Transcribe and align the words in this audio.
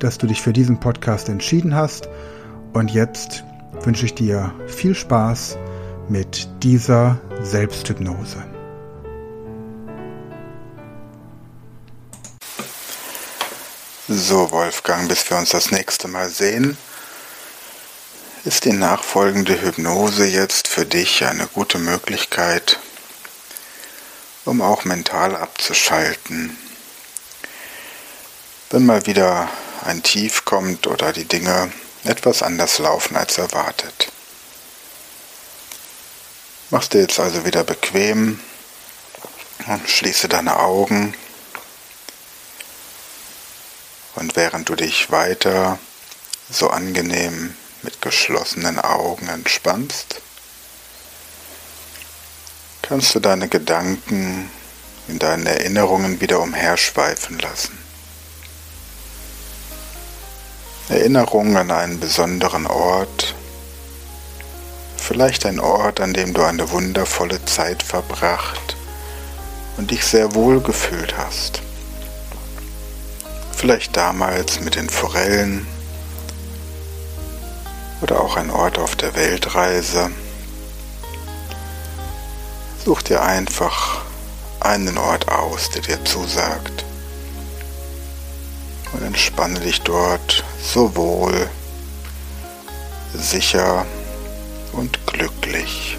dass 0.00 0.18
du 0.18 0.26
dich 0.26 0.42
für 0.42 0.52
diesen 0.52 0.80
Podcast 0.80 1.28
entschieden 1.28 1.74
hast 1.74 2.08
und 2.72 2.90
jetzt 2.90 3.44
wünsche 3.82 4.06
ich 4.06 4.14
dir 4.14 4.54
viel 4.66 4.94
Spaß 4.94 5.58
mit 6.08 6.48
dieser 6.62 7.18
Selbsthypnose. 7.42 8.44
So, 14.08 14.52
Wolfgang, 14.52 15.08
bis 15.08 15.28
wir 15.28 15.36
uns 15.36 15.50
das 15.50 15.72
nächste 15.72 16.06
Mal 16.06 16.30
sehen, 16.30 16.76
ist 18.44 18.64
die 18.64 18.72
nachfolgende 18.72 19.60
Hypnose 19.60 20.26
jetzt 20.26 20.68
für 20.68 20.86
dich 20.86 21.24
eine 21.24 21.48
gute 21.48 21.78
Möglichkeit, 21.78 22.78
um 24.44 24.62
auch 24.62 24.84
mental 24.84 25.34
abzuschalten. 25.34 26.56
Wenn 28.70 28.86
mal 28.86 29.06
wieder 29.06 29.48
ein 29.84 30.02
Tief 30.02 30.44
kommt 30.44 30.86
oder 30.86 31.12
die 31.12 31.24
Dinge 31.24 31.72
etwas 32.04 32.42
anders 32.42 32.78
laufen 32.78 33.16
als 33.16 33.38
erwartet. 33.38 34.12
Machst 36.70 36.94
dir 36.94 37.00
jetzt 37.00 37.20
also 37.20 37.44
wieder 37.44 37.64
bequem 37.64 38.40
und 39.66 39.88
schließe 39.88 40.28
deine 40.28 40.58
Augen. 40.58 41.14
Und 44.16 44.34
während 44.34 44.68
du 44.68 44.74
dich 44.74 45.10
weiter 45.10 45.78
so 46.50 46.70
angenehm 46.70 47.54
mit 47.82 48.02
geschlossenen 48.02 48.80
Augen 48.80 49.28
entspannst, 49.28 50.20
kannst 52.82 53.14
du 53.14 53.20
deine 53.20 53.48
Gedanken 53.48 54.50
in 55.08 55.18
deinen 55.18 55.46
Erinnerungen 55.46 56.20
wieder 56.20 56.40
umherschweifen 56.40 57.38
lassen. 57.38 57.85
Erinnerung 60.88 61.56
an 61.56 61.72
einen 61.72 61.98
besonderen 61.98 62.64
Ort, 62.64 63.34
vielleicht 64.96 65.44
ein 65.44 65.58
Ort, 65.58 66.00
an 66.00 66.14
dem 66.14 66.32
du 66.32 66.44
eine 66.44 66.70
wundervolle 66.70 67.44
Zeit 67.44 67.82
verbracht 67.82 68.76
und 69.76 69.90
dich 69.90 70.04
sehr 70.04 70.36
wohl 70.36 70.60
gefühlt 70.60 71.18
hast. 71.18 71.60
Vielleicht 73.50 73.96
damals 73.96 74.60
mit 74.60 74.76
den 74.76 74.88
Forellen 74.88 75.66
oder 78.00 78.20
auch 78.20 78.36
ein 78.36 78.50
Ort 78.50 78.78
auf 78.78 78.94
der 78.94 79.16
Weltreise. 79.16 80.12
Such 82.84 83.02
dir 83.02 83.22
einfach 83.22 84.02
einen 84.60 84.98
Ort 84.98 85.28
aus, 85.28 85.68
der 85.70 85.82
dir 85.82 86.04
zusagt 86.04 86.85
und 88.96 89.02
entspanne 89.02 89.60
dich 89.60 89.82
dort 89.82 90.42
so 90.62 90.96
wohl, 90.96 91.50
sicher 93.14 93.84
und 94.72 95.06
glücklich. 95.06 95.98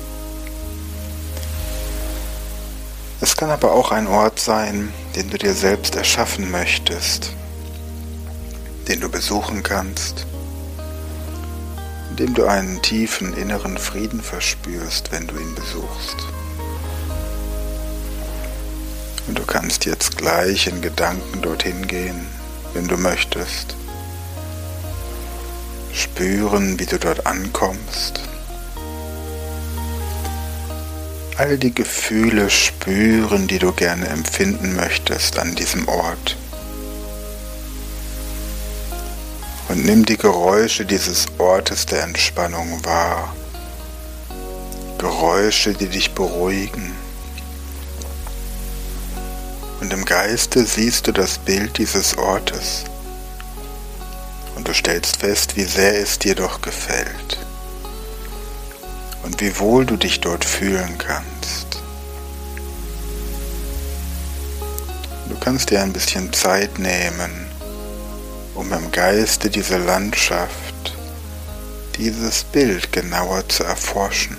Es 3.21 3.35
kann 3.35 3.49
aber 3.51 3.73
auch 3.73 3.91
ein 3.91 4.07
Ort 4.07 4.39
sein, 4.39 4.91
den 5.15 5.29
du 5.29 5.37
dir 5.37 5.53
selbst 5.53 5.95
erschaffen 5.95 6.49
möchtest, 6.49 7.33
den 8.87 8.99
du 8.99 9.09
besuchen 9.09 9.61
kannst, 9.63 10.25
in 12.09 12.15
dem 12.15 12.33
du 12.33 12.45
einen 12.45 12.81
tiefen 12.81 13.35
inneren 13.35 13.77
Frieden 13.77 14.21
verspürst, 14.21 15.11
wenn 15.11 15.27
du 15.27 15.35
ihn 15.35 15.53
besuchst. 15.53 16.17
Und 19.27 19.37
du 19.37 19.45
kannst 19.45 19.85
jetzt 19.85 20.17
gleich 20.17 20.67
in 20.67 20.81
Gedanken 20.81 21.41
dorthin 21.41 21.85
gehen 21.85 22.36
wenn 22.73 22.87
du 22.87 22.97
möchtest. 22.97 23.75
Spüren, 25.93 26.79
wie 26.79 26.85
du 26.85 26.99
dort 26.99 27.25
ankommst. 27.25 28.21
All 31.37 31.57
die 31.57 31.73
Gefühle 31.73 32.49
spüren, 32.49 33.47
die 33.47 33.59
du 33.59 33.71
gerne 33.71 34.07
empfinden 34.07 34.75
möchtest 34.75 35.37
an 35.37 35.55
diesem 35.55 35.87
Ort. 35.87 36.35
Und 39.69 39.85
nimm 39.85 40.05
die 40.05 40.17
Geräusche 40.17 40.85
dieses 40.85 41.25
Ortes 41.37 41.85
der 41.85 42.03
Entspannung 42.03 42.83
wahr. 42.85 43.35
Geräusche, 44.97 45.73
die 45.73 45.87
dich 45.87 46.11
beruhigen. 46.11 47.06
Und 49.79 49.93
im 49.93 50.05
Geiste 50.05 50.65
siehst 50.65 51.07
du 51.07 51.11
das 51.11 51.37
Bild 51.37 51.77
dieses 51.77 52.17
Ortes. 52.17 52.83
Und 54.55 54.67
du 54.67 54.73
stellst 54.73 55.17
fest, 55.17 55.55
wie 55.55 55.65
sehr 55.65 56.01
es 56.01 56.17
dir 56.17 56.33
doch 56.33 56.61
gefällt. 56.61 57.37
Und 59.23 59.39
wie 59.39 59.59
wohl 59.59 59.85
du 59.85 59.97
dich 59.97 60.19
dort 60.19 60.43
fühlen 60.43 60.97
kannst. 60.97 61.81
Du 65.29 65.35
kannst 65.39 65.69
dir 65.69 65.81
ein 65.83 65.93
bisschen 65.93 66.33
Zeit 66.33 66.79
nehmen, 66.79 67.45
um 68.55 68.73
im 68.73 68.91
Geiste 68.91 69.49
diese 69.49 69.77
Landschaft, 69.77 70.95
dieses 71.97 72.43
Bild 72.43 72.91
genauer 72.91 73.47
zu 73.47 73.63
erforschen. 73.63 74.37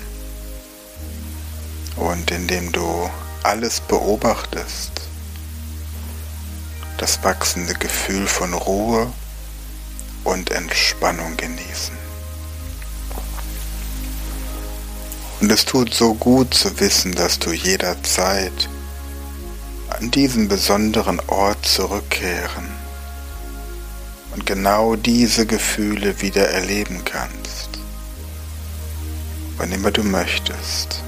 Und 1.96 2.30
indem 2.30 2.72
du 2.72 3.08
alles 3.42 3.80
beobachtest, 3.80 4.97
das 6.98 7.22
wachsende 7.24 7.74
Gefühl 7.74 8.26
von 8.26 8.52
Ruhe 8.52 9.10
und 10.24 10.50
Entspannung 10.50 11.36
genießen. 11.36 11.96
Und 15.40 15.52
es 15.52 15.64
tut 15.64 15.94
so 15.94 16.14
gut 16.14 16.52
zu 16.52 16.80
wissen, 16.80 17.14
dass 17.14 17.38
du 17.38 17.52
jederzeit 17.52 18.68
an 19.88 20.10
diesen 20.10 20.48
besonderen 20.48 21.20
Ort 21.28 21.64
zurückkehren 21.64 22.68
und 24.34 24.44
genau 24.46 24.96
diese 24.96 25.46
Gefühle 25.46 26.20
wieder 26.20 26.48
erleben 26.48 27.04
kannst, 27.04 27.70
wann 29.56 29.72
immer 29.72 29.92
du 29.92 30.02
möchtest. 30.02 31.02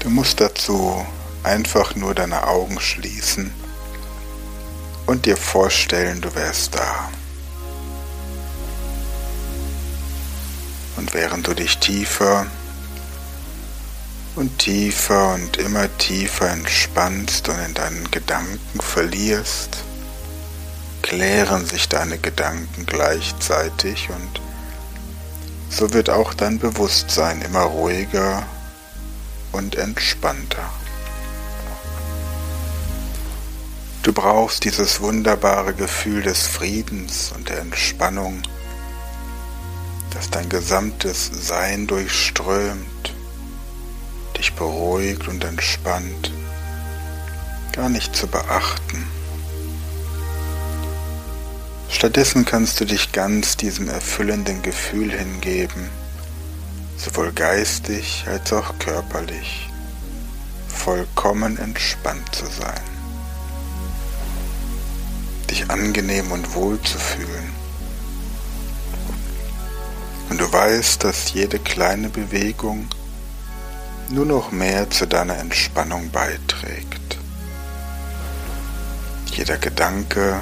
Du 0.00 0.10
musst 0.10 0.40
dazu 0.40 1.06
einfach 1.42 1.94
nur 1.96 2.14
deine 2.14 2.46
Augen 2.46 2.80
schließen 2.80 3.52
und 5.06 5.26
dir 5.26 5.36
vorstellen, 5.36 6.20
du 6.20 6.34
wärst 6.34 6.74
da. 6.74 7.10
Und 10.96 11.14
während 11.14 11.46
du 11.46 11.54
dich 11.54 11.78
tiefer 11.78 12.46
und 14.36 14.58
tiefer 14.58 15.34
und 15.34 15.56
immer 15.56 15.86
tiefer 15.98 16.50
entspannst 16.50 17.48
und 17.48 17.58
in 17.58 17.74
deinen 17.74 18.10
Gedanken 18.10 18.80
verlierst, 18.80 19.78
klären 21.02 21.66
sich 21.66 21.88
deine 21.88 22.18
Gedanken 22.18 22.86
gleichzeitig 22.86 24.08
und 24.10 24.40
so 25.68 25.92
wird 25.92 26.10
auch 26.10 26.34
dein 26.34 26.58
Bewusstsein 26.58 27.42
immer 27.42 27.62
ruhiger 27.62 28.44
und 29.52 29.74
entspannter. 29.74 30.70
Du 34.02 34.12
brauchst 34.12 34.64
dieses 34.64 35.00
wunderbare 35.00 35.74
Gefühl 35.74 36.22
des 36.22 36.48
Friedens 36.48 37.32
und 37.36 37.48
der 37.48 37.60
Entspannung, 37.60 38.42
das 40.10 40.28
dein 40.28 40.48
gesamtes 40.48 41.30
Sein 41.32 41.86
durchströmt, 41.86 43.14
dich 44.36 44.54
beruhigt 44.54 45.28
und 45.28 45.44
entspannt, 45.44 46.32
gar 47.70 47.88
nicht 47.88 48.16
zu 48.16 48.26
beachten. 48.26 49.06
Stattdessen 51.88 52.44
kannst 52.44 52.80
du 52.80 52.84
dich 52.84 53.12
ganz 53.12 53.56
diesem 53.56 53.88
erfüllenden 53.88 54.62
Gefühl 54.62 55.12
hingeben, 55.12 55.88
sowohl 56.96 57.30
geistig 57.30 58.24
als 58.26 58.52
auch 58.52 58.76
körperlich, 58.80 59.70
vollkommen 60.66 61.56
entspannt 61.56 62.34
zu 62.34 62.46
sein. 62.46 62.91
Dich 65.52 65.70
angenehm 65.70 66.32
und 66.32 66.54
wohl 66.54 66.80
zu 66.80 66.98
fühlen. 66.98 67.52
Und 70.30 70.40
du 70.40 70.50
weißt, 70.50 71.04
dass 71.04 71.34
jede 71.34 71.58
kleine 71.58 72.08
Bewegung 72.08 72.88
nur 74.08 74.24
noch 74.24 74.50
mehr 74.50 74.88
zu 74.88 75.06
deiner 75.06 75.36
Entspannung 75.36 76.10
beiträgt. 76.10 77.18
Jeder 79.26 79.58
Gedanke, 79.58 80.40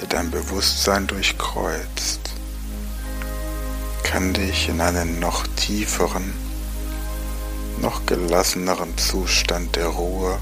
der 0.00 0.08
dein 0.08 0.30
Bewusstsein 0.30 1.06
durchkreuzt, 1.06 2.20
kann 4.02 4.32
dich 4.32 4.70
in 4.70 4.80
einen 4.80 5.20
noch 5.20 5.46
tieferen, 5.56 6.32
noch 7.82 8.06
gelasseneren 8.06 8.96
Zustand 8.96 9.76
der 9.76 9.88
Ruhe, 9.88 10.38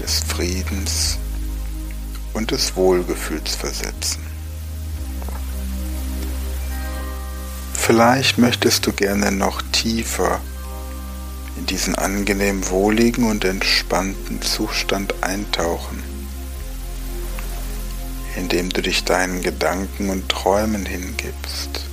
des 0.00 0.18
Friedens 0.26 1.18
und 2.34 2.50
des 2.50 2.76
Wohlgefühls 2.76 3.54
versetzen. 3.54 4.22
Vielleicht 7.74 8.38
möchtest 8.38 8.86
du 8.86 8.92
gerne 8.92 9.32
noch 9.32 9.60
tiefer 9.72 10.40
in 11.58 11.66
diesen 11.66 11.94
angenehm 11.94 12.68
wohligen 12.70 13.28
und 13.28 13.44
entspannten 13.44 14.40
Zustand 14.40 15.22
eintauchen, 15.22 16.02
indem 18.36 18.70
du 18.70 18.82
dich 18.82 19.04
deinen 19.04 19.42
Gedanken 19.42 20.10
und 20.10 20.28
Träumen 20.28 20.86
hingibst. 20.86 21.86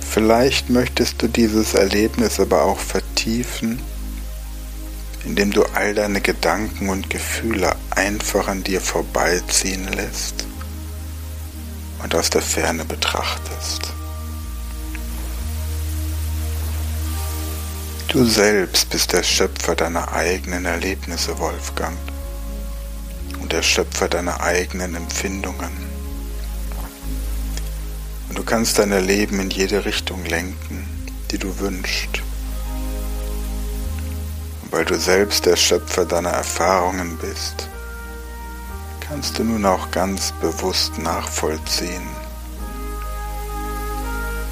Vielleicht 0.00 0.70
möchtest 0.70 1.20
du 1.20 1.28
dieses 1.28 1.74
Erlebnis 1.74 2.40
aber 2.40 2.62
auch 2.62 2.78
vertiefen, 2.78 3.80
indem 5.26 5.50
du 5.50 5.64
all 5.74 5.92
deine 5.92 6.20
Gedanken 6.20 6.88
und 6.88 7.10
Gefühle 7.10 7.74
einfach 7.90 8.46
an 8.46 8.62
dir 8.62 8.80
vorbeiziehen 8.80 9.92
lässt 9.92 10.46
und 12.02 12.14
aus 12.14 12.30
der 12.30 12.42
Ferne 12.42 12.84
betrachtest. 12.84 13.92
Du 18.08 18.24
selbst 18.24 18.88
bist 18.90 19.12
der 19.12 19.24
Schöpfer 19.24 19.74
deiner 19.74 20.12
eigenen 20.12 20.64
Erlebnisse, 20.64 21.38
Wolfgang, 21.40 21.98
und 23.42 23.52
der 23.52 23.62
Schöpfer 23.62 24.08
deiner 24.08 24.40
eigenen 24.40 24.94
Empfindungen. 24.94 25.72
Und 28.28 28.38
du 28.38 28.44
kannst 28.44 28.78
dein 28.78 28.92
Leben 29.04 29.40
in 29.40 29.50
jede 29.50 29.84
Richtung 29.84 30.24
lenken, 30.24 30.88
die 31.32 31.38
du 31.38 31.58
wünschst. 31.58 32.22
Weil 34.76 34.84
du 34.84 34.98
selbst 34.98 35.46
der 35.46 35.56
Schöpfer 35.56 36.04
deiner 36.04 36.32
Erfahrungen 36.32 37.16
bist, 37.16 37.70
kannst 39.00 39.38
du 39.38 39.44
nun 39.44 39.64
auch 39.64 39.90
ganz 39.90 40.32
bewusst 40.32 40.98
nachvollziehen, 40.98 42.06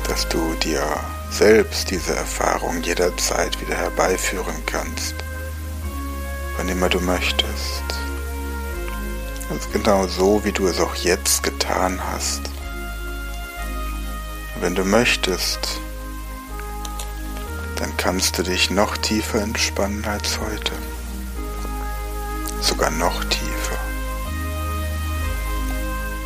dass 0.09 0.26
du 0.31 0.55
dir 0.62 0.82
selbst 1.31 1.91
diese 1.91 2.17
Erfahrung 2.17 2.82
jederzeit 2.82 3.61
wieder 3.61 3.76
herbeiführen 3.76 4.62
kannst, 4.65 5.15
wann 6.56 6.71
immer 6.71 6.88
du 6.88 7.00
möchtest. 7.00 7.85
Ganz 9.50 9.71
genau 9.75 10.06
so, 10.06 10.43
wie 10.43 10.53
du 10.53 10.67
es 10.69 10.81
auch 10.81 10.94
jetzt 10.94 11.43
getan 11.43 12.00
hast. 12.03 12.41
wenn 14.59 14.75
du 14.75 14.85
möchtest, 14.85 15.81
dann 17.76 17.97
kannst 17.97 18.38
du 18.38 18.43
dich 18.43 18.71
noch 18.71 18.97
tiefer 18.97 19.41
entspannen 19.41 20.05
als 20.05 20.41
heute. 20.41 20.73
Sogar 22.61 22.91
noch 22.91 23.25
tiefer. 23.25 23.79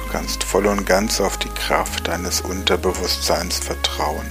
Du 0.04 0.12
kannst 0.12 0.44
voll 0.44 0.66
und 0.66 0.86
ganz 0.86 1.20
auf 1.20 1.36
die 1.36 1.50
Kraft 1.50 2.08
deines 2.08 2.40
Unterbewusstseins 2.40 3.58
vertrauen. 3.58 4.30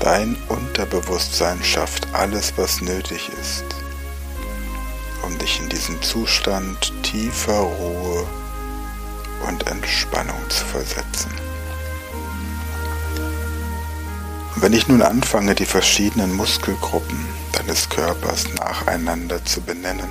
Dein 0.00 0.36
Unterbewusstsein 0.48 1.62
schafft 1.62 2.08
alles, 2.12 2.54
was 2.56 2.80
nötig 2.80 3.30
ist, 3.40 3.64
um 5.22 5.38
dich 5.38 5.60
in 5.60 5.68
diesen 5.68 6.02
Zustand 6.02 6.92
tiefer 7.02 7.60
Ruhe 7.60 8.26
und 9.46 9.66
Entspannung 9.68 10.38
zu 10.48 10.64
versetzen. 10.64 11.41
Wenn 14.56 14.72
ich 14.72 14.88
nun 14.88 15.02
anfange, 15.02 15.54
die 15.54 15.66
verschiedenen 15.66 16.34
Muskelgruppen 16.34 17.26
deines 17.52 17.88
Körpers 17.88 18.46
nacheinander 18.54 19.44
zu 19.44 19.60
benennen, 19.60 20.08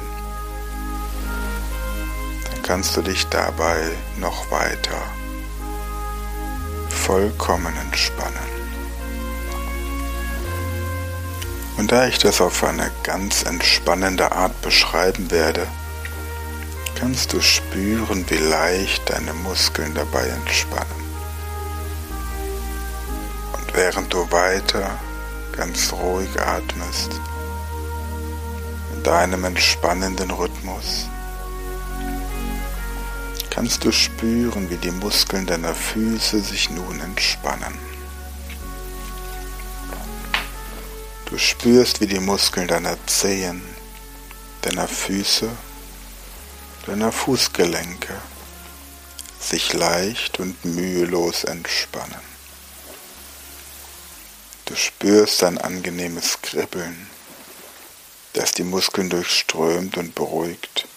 kannst 2.64 2.96
du 2.96 3.02
dich 3.02 3.28
dabei 3.28 3.92
noch 4.18 4.50
weiter 4.52 5.02
vollkommen 6.90 7.76
entspannen. 7.78 8.52
Und 11.78 11.92
da 11.92 12.08
ich 12.08 12.20
das 12.20 12.42
auf 12.42 12.64
eine 12.64 12.92
ganz 13.04 13.44
entspannende 13.44 14.32
Art 14.32 14.62
beschreiben 14.62 15.32
werde, 15.32 15.66
kannst 17.00 17.34
du 17.34 17.42
spüren, 17.42 18.24
wie 18.30 18.38
leicht 18.38 19.10
deine 19.10 19.34
Muskeln 19.34 19.94
dabei 19.96 20.28
entspannen. 20.28 21.01
Während 23.84 24.14
du 24.14 24.32
weiter 24.32 25.00
ganz 25.58 25.92
ruhig 25.92 26.40
atmest, 26.40 27.20
in 28.94 29.02
deinem 29.02 29.44
entspannenden 29.44 30.30
Rhythmus, 30.30 31.08
kannst 33.50 33.84
du 33.84 33.92
spüren, 33.92 34.70
wie 34.70 34.78
die 34.78 34.92
Muskeln 34.92 35.48
deiner 35.48 35.74
Füße 35.74 36.42
sich 36.42 36.70
nun 36.70 37.00
entspannen. 37.00 37.74
Du 41.26 41.40
spürst, 41.40 42.02
wie 42.02 42.08
die 42.08 42.20
Muskeln 42.20 42.68
deiner 42.68 42.98
Zehen, 43.08 43.64
deiner 44.62 44.88
Füße, 44.88 45.50
deiner 46.86 47.12
Fußgelenke 47.12 48.14
sich 49.40 49.74
leicht 49.74 50.40
und 50.40 50.64
mühelos 50.66 51.46
entspannen. 51.46 52.31
Du 54.72 54.78
spürst 54.78 55.44
ein 55.44 55.58
angenehmes 55.58 56.42
Kribbeln, 56.42 57.10
das 58.32 58.54
die 58.54 58.64
Muskeln 58.64 59.10
durchströmt 59.10 59.98
und 59.98 60.16
beruhigt 60.16 60.88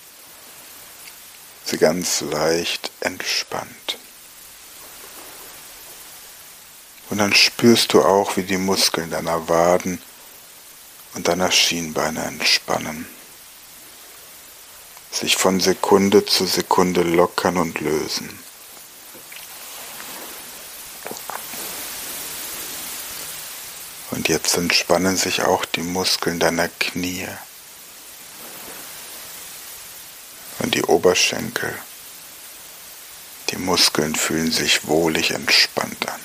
sie 1.65 1.79
ganz 1.79 2.21
leicht 2.21 2.93
entspannt. 3.01 3.99
Und 7.11 7.19
dann 7.19 7.35
spürst 7.35 7.93
du 7.95 8.03
auch, 8.03 8.37
wie 8.37 8.45
die 8.45 8.59
Muskeln 8.59 9.11
deiner 9.11 9.49
Waden 9.49 10.01
und 11.15 11.27
deiner 11.27 11.51
Schienbeine 11.51 12.23
entspannen, 12.27 13.09
sich 15.11 15.37
von 15.37 15.59
Sekunde 15.59 16.25
zu 16.25 16.47
Sekunde 16.47 17.03
lockern 17.03 17.57
und 17.57 17.81
lösen. 17.81 18.44
Und 24.11 24.29
jetzt 24.29 24.57
entspannen 24.57 25.17
sich 25.17 25.43
auch 25.43 25.65
die 25.65 25.83
Muskeln 25.83 26.39
deiner 26.39 26.69
Knie. 26.69 27.29
und 30.65 30.75
die 30.75 30.83
Oberschenkel. 30.85 31.79
Die 33.51 33.57
Muskeln 33.57 34.15
fühlen 34.15 34.51
sich 34.51 34.87
wohlig 34.87 35.33
entspannt 35.33 36.09
an. 36.09 36.21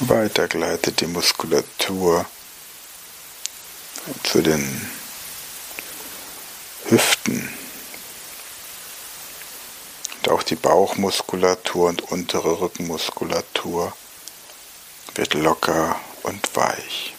Weiter 0.00 0.46
gleitet 0.46 1.00
die 1.00 1.06
Muskulatur 1.06 2.26
zu 4.22 4.42
den 4.42 4.90
Hüften. 6.88 7.48
Die 10.48 10.56
Bauchmuskulatur 10.56 11.90
und 11.90 12.10
untere 12.10 12.60
Rückenmuskulatur 12.60 13.92
wird 15.14 15.34
locker 15.34 15.96
und 16.22 16.56
weich. 16.56 17.14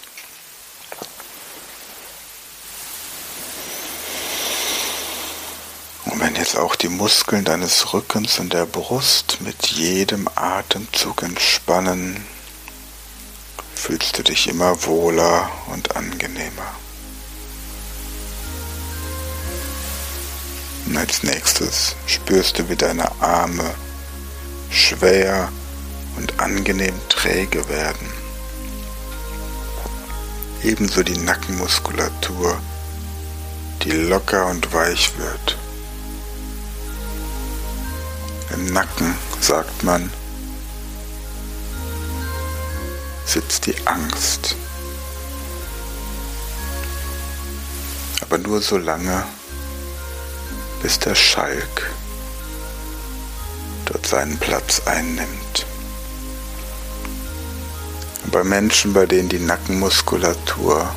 Und 6.05 6.19
wenn 6.19 6.35
jetzt 6.35 6.57
auch 6.57 6.75
die 6.75 6.89
Muskeln 6.89 7.45
deines 7.45 7.93
Rückens 7.93 8.39
und 8.39 8.51
der 8.51 8.65
Brust 8.65 9.41
mit 9.41 9.67
jedem 9.67 10.27
Atemzug 10.33 11.21
entspannen, 11.21 12.25
fühlst 13.75 14.17
du 14.17 14.23
dich 14.23 14.47
immer 14.47 14.85
wohler 14.85 15.51
und 15.67 15.95
angenehmer. 15.95 16.75
Und 20.89 20.97
als 20.97 21.23
nächstes 21.23 21.95
spürst 22.07 22.59
du, 22.59 22.67
wie 22.67 22.75
deine 22.75 23.09
Arme 23.21 23.75
schwer 24.71 25.49
und 26.17 26.39
angenehm 26.39 26.95
träge 27.07 27.69
werden. 27.69 28.09
ebenso 30.63 31.03
die 31.03 31.17
Nackenmuskulatur, 31.17 32.59
die 33.83 33.91
locker 33.91 34.47
und 34.47 34.73
weich 34.73 35.17
wird. 35.17 35.57
Im 38.53 38.65
Nacken, 38.73 39.15
sagt 39.39 39.83
man, 39.83 40.11
sitzt 43.25 43.67
die 43.67 43.75
Angst. 43.85 44.55
Aber 48.21 48.37
nur 48.37 48.61
so 48.61 48.77
lange, 48.77 49.23
bis 50.81 50.99
der 50.99 51.15
Schalk 51.15 51.91
dort 53.85 54.05
seinen 54.05 54.37
Platz 54.37 54.81
einnimmt. 54.85 55.65
bei 58.31 58.43
Menschen, 58.43 58.93
bei 58.93 59.05
denen 59.05 59.29
die 59.29 59.39
Nackenmuskulatur 59.39 60.93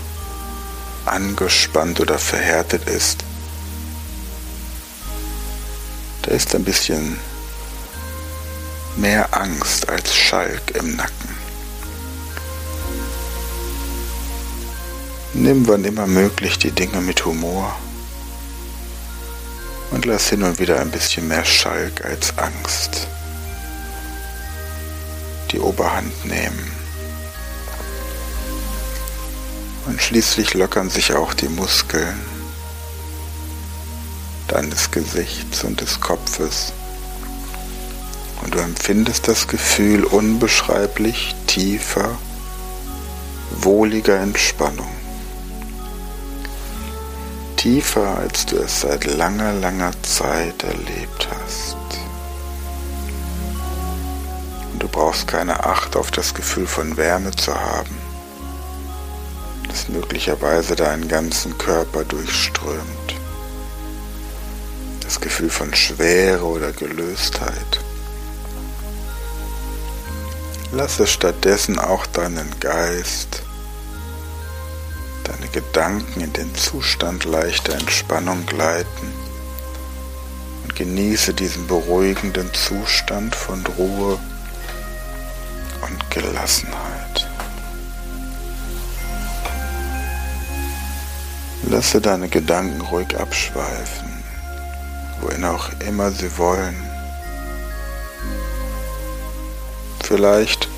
angespannt 1.07 2.01
oder 2.01 2.19
verhärtet 2.19 2.89
ist, 2.89 3.25
da 6.23 6.31
ist 6.31 6.55
ein 6.55 6.65
bisschen 6.65 7.19
mehr 8.97 9.35
Angst 9.37 9.89
als 9.89 10.15
Schalk 10.15 10.73
im 10.75 10.97
Nacken. 10.97 11.43
Nimm 15.35 15.67
wann 15.67 15.85
immer 15.85 16.07
möglich 16.07 16.59
die 16.59 16.71
Dinge 16.71 17.01
mit 17.01 17.25
Humor 17.25 17.75
und 19.93 20.07
lass 20.07 20.29
hin 20.29 20.43
und 20.43 20.59
wieder 20.59 20.81
ein 20.81 20.91
bisschen 20.91 21.29
mehr 21.29 21.45
Schalk 21.45 22.05
als 22.05 22.37
Angst 22.39 23.07
die 25.53 25.61
Oberhand 25.61 26.25
nehmen. 26.25 26.73
Und 29.87 30.01
schließlich 30.01 30.55
lockern 30.55 30.89
sich 30.89 31.13
auch 31.13 31.35
die 31.35 31.49
Muskeln 31.49 32.19
deines 34.49 34.91
Gesichts 34.91 35.65
und 35.65 35.81
des 35.81 36.01
Kopfes. 36.01 36.73
Und 38.43 38.55
du 38.55 38.59
empfindest 38.59 39.29
das 39.29 39.47
Gefühl 39.47 40.05
unbeschreiblich 40.05 41.35
tiefer, 41.47 42.19
wohliger 43.51 44.19
Entspannung 44.19 45.02
tiefer, 47.63 48.19
als 48.19 48.45
du 48.47 48.57
es 48.57 48.81
seit 48.81 49.05
langer, 49.05 49.53
langer 49.53 49.93
Zeit 50.03 50.65
erlebt 50.65 51.29
hast. 51.31 51.77
Und 54.73 54.83
du 54.83 54.89
brauchst 54.89 55.29
keine 55.29 55.65
Acht 55.65 55.95
auf 55.95 56.11
das 56.11 56.35
Gefühl 56.35 56.67
von 56.67 56.97
Wärme 56.97 57.31
zu 57.31 57.55
haben, 57.55 57.97
das 59.69 59.89
möglicherweise 59.89 60.75
deinen 60.75 61.07
ganzen 61.07 61.57
Körper 61.57 62.03
durchströmt. 62.03 63.15
Das 65.05 65.21
Gefühl 65.21 65.51
von 65.51 65.73
Schwere 65.73 66.45
oder 66.45 66.73
Gelöstheit. 66.73 67.79
Lasse 70.73 71.07
stattdessen 71.07 71.79
auch 71.79 72.07
deinen 72.07 72.51
Geist 72.59 73.43
deine 75.33 75.49
Gedanken 75.49 76.21
in 76.21 76.33
den 76.33 76.55
Zustand 76.55 77.25
leichter 77.25 77.75
Entspannung 77.75 78.45
gleiten 78.47 79.13
und 80.63 80.77
genieße 80.77 81.35
diesen 81.35 81.67
beruhigenden 81.67 82.53
Zustand 82.55 83.35
von 83.35 83.65
Ruhe 83.79 84.19
und 85.83 86.11
Gelassenheit. 86.11 87.29
Lasse 91.65 92.01
deine 92.01 92.29
Gedanken 92.29 92.81
ruhig 92.83 93.19
abschweifen, 93.19 94.23
wohin 95.21 95.45
auch 95.45 95.71
immer 95.87 96.11
sie 96.11 96.37
wollen. 96.37 96.77
Vielleicht 100.05 100.69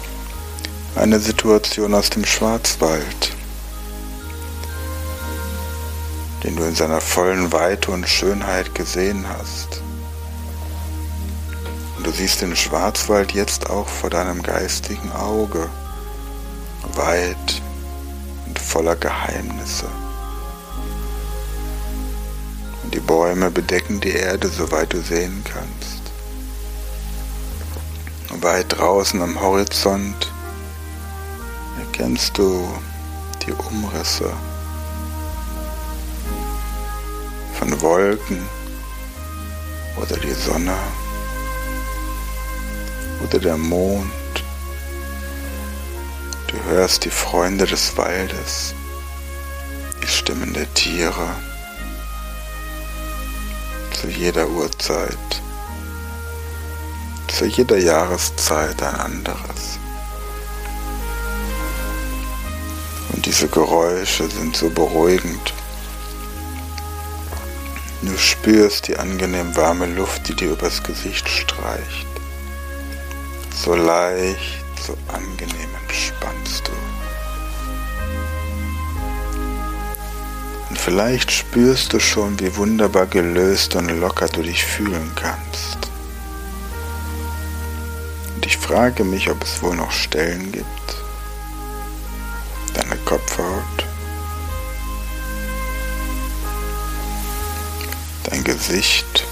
eine 0.94 1.18
Situation 1.18 1.94
aus 1.94 2.10
dem 2.10 2.24
Schwarzwald 2.24 3.34
den 6.44 6.56
du 6.56 6.62
in 6.64 6.74
seiner 6.74 7.00
vollen 7.00 7.52
Weite 7.52 7.90
und 7.90 8.06
Schönheit 8.06 8.74
gesehen 8.74 9.26
hast. 9.26 9.80
Und 11.96 12.06
du 12.06 12.10
siehst 12.10 12.42
den 12.42 12.54
Schwarzwald 12.54 13.32
jetzt 13.32 13.70
auch 13.70 13.88
vor 13.88 14.10
deinem 14.10 14.42
geistigen 14.42 15.10
Auge, 15.12 15.70
weit 16.94 17.62
und 18.46 18.58
voller 18.58 18.94
Geheimnisse. 18.94 19.86
Und 22.82 22.92
die 22.92 23.00
Bäume 23.00 23.50
bedecken 23.50 24.00
die 24.00 24.12
Erde, 24.12 24.48
soweit 24.48 24.92
du 24.92 25.00
sehen 25.00 25.42
kannst. 25.44 26.02
Und 28.30 28.42
weit 28.42 28.66
draußen 28.68 29.22
am 29.22 29.40
Horizont 29.40 30.30
erkennst 31.80 32.36
du 32.36 32.68
die 33.46 33.52
Umrisse 33.52 34.30
Wolken 37.84 38.42
oder 40.00 40.16
die 40.16 40.32
Sonne 40.32 40.74
oder 43.22 43.38
der 43.38 43.58
Mond. 43.58 44.10
Du 46.46 46.56
hörst 46.64 47.04
die 47.04 47.10
Freunde 47.10 47.66
des 47.66 47.94
Waldes, 47.98 48.74
die 50.02 50.06
Stimmen 50.06 50.54
der 50.54 50.72
Tiere 50.72 51.28
zu 54.00 54.08
jeder 54.08 54.48
Uhrzeit, 54.48 55.42
zu 57.28 57.44
jeder 57.44 57.76
Jahreszeit 57.76 58.82
ein 58.82 58.94
anderes. 58.94 59.78
Und 63.12 63.26
diese 63.26 63.48
Geräusche 63.48 64.26
sind 64.30 64.56
so 64.56 64.70
beruhigend 64.70 65.52
Du 68.06 68.18
spürst 68.18 68.88
die 68.88 68.96
angenehm 68.98 69.56
warme 69.56 69.86
Luft, 69.86 70.28
die 70.28 70.34
dir 70.34 70.50
übers 70.52 70.82
Gesicht 70.82 71.26
streicht. 71.26 72.06
So 73.50 73.74
leicht, 73.74 74.64
so 74.86 74.94
angenehm 75.08 75.70
entspannst 75.82 76.68
du. 76.68 76.72
Und 80.68 80.78
vielleicht 80.78 81.32
spürst 81.32 81.94
du 81.94 81.98
schon, 81.98 82.38
wie 82.40 82.54
wunderbar 82.56 83.06
gelöst 83.06 83.74
und 83.74 83.88
locker 83.88 84.28
du 84.28 84.42
dich 84.42 84.64
fühlen 84.64 85.10
kannst. 85.14 85.78
Und 88.34 88.44
ich 88.44 88.58
frage 88.58 89.04
mich, 89.04 89.30
ob 89.30 89.42
es 89.42 89.62
wohl 89.62 89.76
noch 89.76 89.92
Stellen 89.92 90.52
gibt, 90.52 90.96
deine 92.74 92.96
Kopfhaut, 93.06 93.83
Gesicht, 98.66 99.26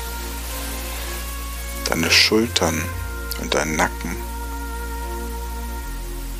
deine 1.88 2.10
Schultern 2.10 2.78
und 3.40 3.54
dein 3.54 3.76
Nacken, 3.76 4.14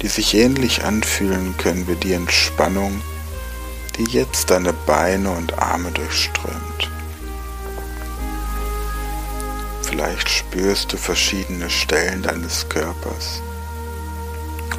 die 0.02 0.08
sich 0.08 0.34
ähnlich 0.34 0.84
anfühlen 0.84 1.56
können 1.56 1.88
wie 1.88 1.94
die 1.94 2.12
Entspannung, 2.12 3.00
die 3.96 4.04
jetzt 4.10 4.50
deine 4.50 4.74
Beine 4.74 5.30
und 5.30 5.58
Arme 5.58 5.90
durchströmt. 5.90 6.90
Vielleicht 9.84 10.28
spürst 10.28 10.92
du 10.92 10.98
verschiedene 10.98 11.70
Stellen 11.70 12.22
deines 12.22 12.68
Körpers 12.68 13.40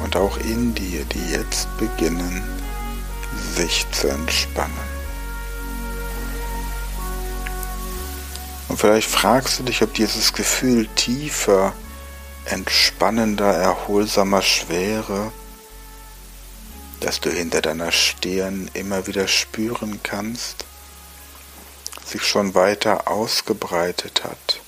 und 0.04 0.14
auch 0.14 0.36
in 0.38 0.72
dir, 0.72 1.04
die 1.06 1.32
jetzt 1.32 1.66
beginnen, 1.78 2.44
sich 3.56 3.84
zu 3.90 4.06
entspannen. 4.06 4.93
Und 8.74 8.80
vielleicht 8.80 9.08
fragst 9.08 9.60
du 9.60 9.62
dich, 9.62 9.82
ob 9.82 9.94
dieses 9.94 10.32
Gefühl 10.32 10.88
tiefer, 10.96 11.72
entspannender, 12.44 13.52
erholsamer 13.54 14.42
Schwere, 14.42 15.30
das 16.98 17.20
du 17.20 17.30
hinter 17.30 17.62
deiner 17.62 17.92
Stirn 17.92 18.68
immer 18.74 19.06
wieder 19.06 19.28
spüren 19.28 20.00
kannst, 20.02 20.64
sich 22.04 22.24
schon 22.24 22.56
weiter 22.56 23.06
ausgebreitet 23.06 24.24
hat 24.24 24.60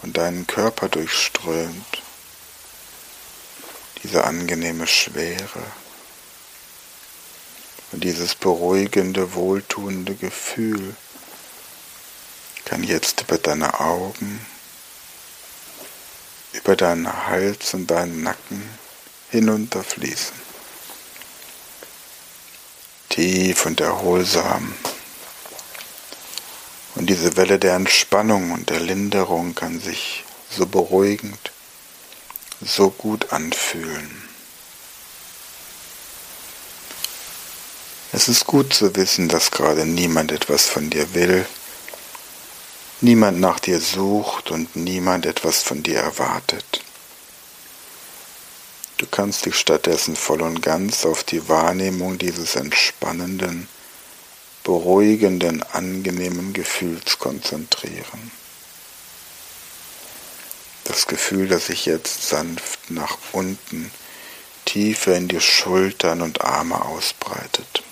und 0.00 0.16
deinen 0.16 0.46
Körper 0.46 0.88
durchströmt. 0.88 2.02
Diese 4.02 4.24
angenehme 4.24 4.86
Schwere 4.86 5.62
und 7.92 8.02
dieses 8.02 8.34
beruhigende, 8.34 9.34
wohltuende 9.34 10.14
Gefühl 10.14 10.96
kann 12.64 12.82
jetzt 12.82 13.22
über 13.22 13.38
deine 13.38 13.80
Augen, 13.80 14.44
über 16.52 16.76
deinen 16.76 17.26
Hals 17.26 17.74
und 17.74 17.90
deinen 17.90 18.22
Nacken 18.22 18.62
hinunterfließen. 19.30 20.44
tief 23.14 23.64
und 23.64 23.80
erholsam. 23.80 24.74
Und 26.96 27.06
diese 27.06 27.36
Welle 27.36 27.60
der 27.60 27.74
Entspannung 27.74 28.50
und 28.50 28.70
der 28.70 28.80
Linderung 28.80 29.54
kann 29.54 29.80
sich 29.80 30.24
so 30.50 30.66
beruhigend, 30.66 31.52
so 32.60 32.90
gut 32.90 33.32
anfühlen. 33.32 34.28
Es 38.12 38.28
ist 38.28 38.46
gut 38.46 38.74
zu 38.74 38.94
wissen, 38.96 39.28
dass 39.28 39.52
gerade 39.52 39.86
niemand 39.86 40.32
etwas 40.32 40.66
von 40.66 40.90
dir 40.90 41.14
will, 41.14 41.46
niemand 43.00 43.40
nach 43.40 43.60
dir 43.60 43.80
sucht 43.80 44.50
und 44.50 44.76
niemand 44.76 45.26
etwas 45.26 45.62
von 45.62 45.82
dir 45.82 45.98
erwartet. 45.98 46.82
Du 48.96 49.06
kannst 49.06 49.44
dich 49.44 49.56
stattdessen 49.56 50.16
voll 50.16 50.40
und 50.40 50.62
ganz 50.62 51.04
auf 51.04 51.24
die 51.24 51.48
Wahrnehmung 51.48 52.16
dieses 52.16 52.56
entspannenden, 52.56 53.68
beruhigenden, 54.62 55.62
angenehmen 55.62 56.52
Gefühls 56.52 57.18
konzentrieren. 57.18 58.30
Das 60.84 61.06
Gefühl, 61.06 61.48
das 61.48 61.66
sich 61.66 61.86
jetzt 61.86 62.28
sanft 62.28 62.90
nach 62.90 63.18
unten, 63.32 63.90
tiefer 64.64 65.16
in 65.16 65.28
die 65.28 65.40
Schultern 65.40 66.22
und 66.22 66.42
Arme 66.42 66.82
ausbreitet. 66.82 67.82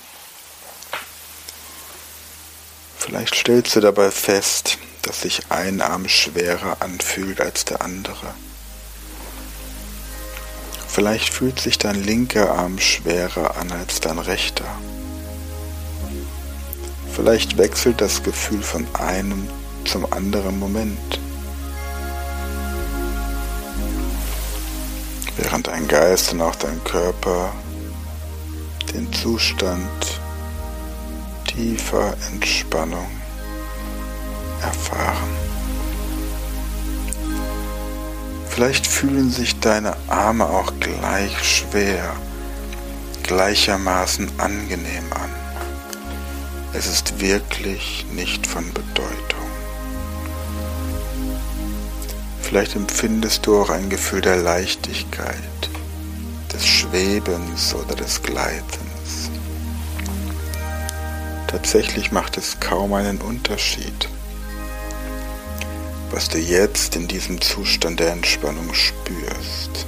Vielleicht 2.98 3.34
stellst 3.34 3.74
du 3.74 3.80
dabei 3.80 4.10
fest, 4.10 4.78
dass 5.02 5.22
sich 5.22 5.42
ein 5.50 5.80
Arm 5.80 6.08
schwerer 6.08 6.76
anfühlt 6.80 7.40
als 7.40 7.64
der 7.64 7.82
andere. 7.82 8.34
Vielleicht 10.86 11.32
fühlt 11.32 11.58
sich 11.58 11.78
dein 11.78 12.02
linker 12.02 12.52
Arm 12.52 12.78
schwerer 12.78 13.56
an 13.56 13.72
als 13.72 14.00
dein 14.00 14.18
rechter. 14.18 14.66
Vielleicht 17.14 17.58
wechselt 17.58 18.00
das 18.00 18.22
Gefühl 18.22 18.62
von 18.62 18.86
einem 18.94 19.48
zum 19.84 20.10
anderen 20.12 20.58
Moment. 20.58 21.20
Während 25.36 25.66
dein 25.66 25.88
Geist 25.88 26.32
und 26.32 26.42
auch 26.42 26.54
dein 26.56 26.82
Körper 26.84 27.52
den 28.92 29.12
Zustand 29.12 30.20
tiefer 31.46 32.14
Entspannung 32.30 33.21
erfahren. 34.62 35.28
Vielleicht 38.48 38.86
fühlen 38.86 39.30
sich 39.30 39.58
deine 39.60 39.96
Arme 40.08 40.46
auch 40.46 40.72
gleich 40.78 41.42
schwer, 41.42 42.14
gleichermaßen 43.22 44.30
angenehm 44.38 45.12
an. 45.12 45.30
Es 46.74 46.86
ist 46.86 47.20
wirklich 47.20 48.06
nicht 48.12 48.46
von 48.46 48.64
Bedeutung. 48.72 49.12
Vielleicht 52.42 52.76
empfindest 52.76 53.46
du 53.46 53.60
auch 53.60 53.70
ein 53.70 53.88
Gefühl 53.88 54.20
der 54.20 54.36
Leichtigkeit, 54.36 55.36
des 56.52 56.66
Schwebens 56.66 57.74
oder 57.74 57.94
des 57.94 58.22
Gleitens. 58.22 59.30
Tatsächlich 61.46 62.12
macht 62.12 62.36
es 62.36 62.60
kaum 62.60 62.92
einen 62.92 63.22
Unterschied, 63.22 64.08
was 66.12 66.28
du 66.28 66.38
jetzt 66.38 66.94
in 66.94 67.08
diesem 67.08 67.40
Zustand 67.40 67.98
der 67.98 68.12
Entspannung 68.12 68.74
spürst. 68.74 69.86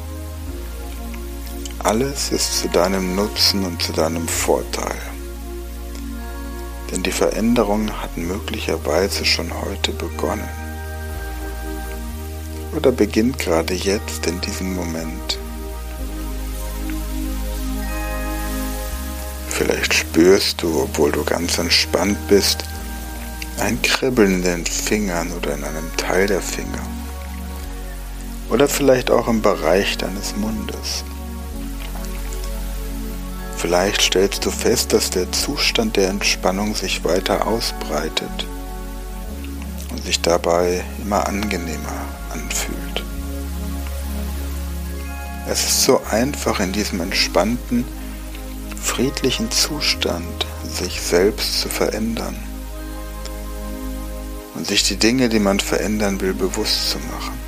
Alles 1.81 2.33
ist 2.33 2.61
zu 2.61 2.69
deinem 2.69 3.15
Nutzen 3.15 3.65
und 3.65 3.83
zu 3.83 3.93
deinem 3.93 4.27
Vorteil. 4.27 4.97
Denn 6.91 7.03
die 7.03 7.13
Veränderung 7.13 7.91
hat 8.01 8.17
möglicherweise 8.17 9.27
schon 9.27 9.53
heute 9.53 9.93
begonnen. 9.93 10.49
Oder 12.75 12.91
beginnt 12.91 13.39
gerade 13.39 13.75
jetzt 13.75 14.27
in 14.27 14.41
diesem 14.41 14.75
Moment. 14.75 15.39
Vielleicht 19.49 19.93
spürst 19.93 20.63
du, 20.63 20.83
obwohl 20.83 21.13
du 21.13 21.23
ganz 21.23 21.59
entspannt 21.59 22.19
bist, 22.29 22.65
ein 23.61 23.81
Kribbeln 23.83 24.37
in 24.37 24.43
den 24.43 24.67
Fingern 24.67 25.31
oder 25.33 25.55
in 25.55 25.65
einem 25.65 25.97
Teil 25.97 26.27
der 26.27 26.41
Finger. 26.41 26.83
Oder 28.51 28.69
vielleicht 28.69 29.11
auch 29.11 29.29
im 29.29 29.43
Bereich 29.43 29.97
deines 29.97 30.37
Mundes. 30.37 31.05
Vielleicht 33.57 34.03
stellst 34.03 34.45
du 34.45 34.51
fest, 34.51 34.93
dass 34.93 35.11
der 35.11 35.31
Zustand 35.33 35.97
der 35.97 36.11
Entspannung 36.11 36.75
sich 36.75 37.05
weiter 37.05 37.47
ausbreitet 37.47 38.47
und 39.91 40.05
sich 40.05 40.21
dabei 40.21 40.85
immer 41.03 41.27
angenehmer 41.27 42.05
anfühlt. 42.31 43.05
Es 45.49 45.65
ist 45.65 45.85
so 45.85 46.03
einfach 46.11 46.61
in 46.61 46.73
diesem 46.73 47.01
entspannten, 47.01 47.85
friedlichen 48.83 49.51
Zustand 49.51 50.47
sich 50.69 51.01
selbst 51.01 51.61
zu 51.61 51.69
verändern 51.69 52.37
und 54.65 54.69
sich 54.69 54.85
die 54.85 54.97
Dinge, 54.97 55.29
die 55.29 55.41
man 55.41 55.61
verändern 55.61 56.23
will, 56.23 56.33
bewusst 56.33 56.89
zu 56.89 56.99
machen. 56.99 57.39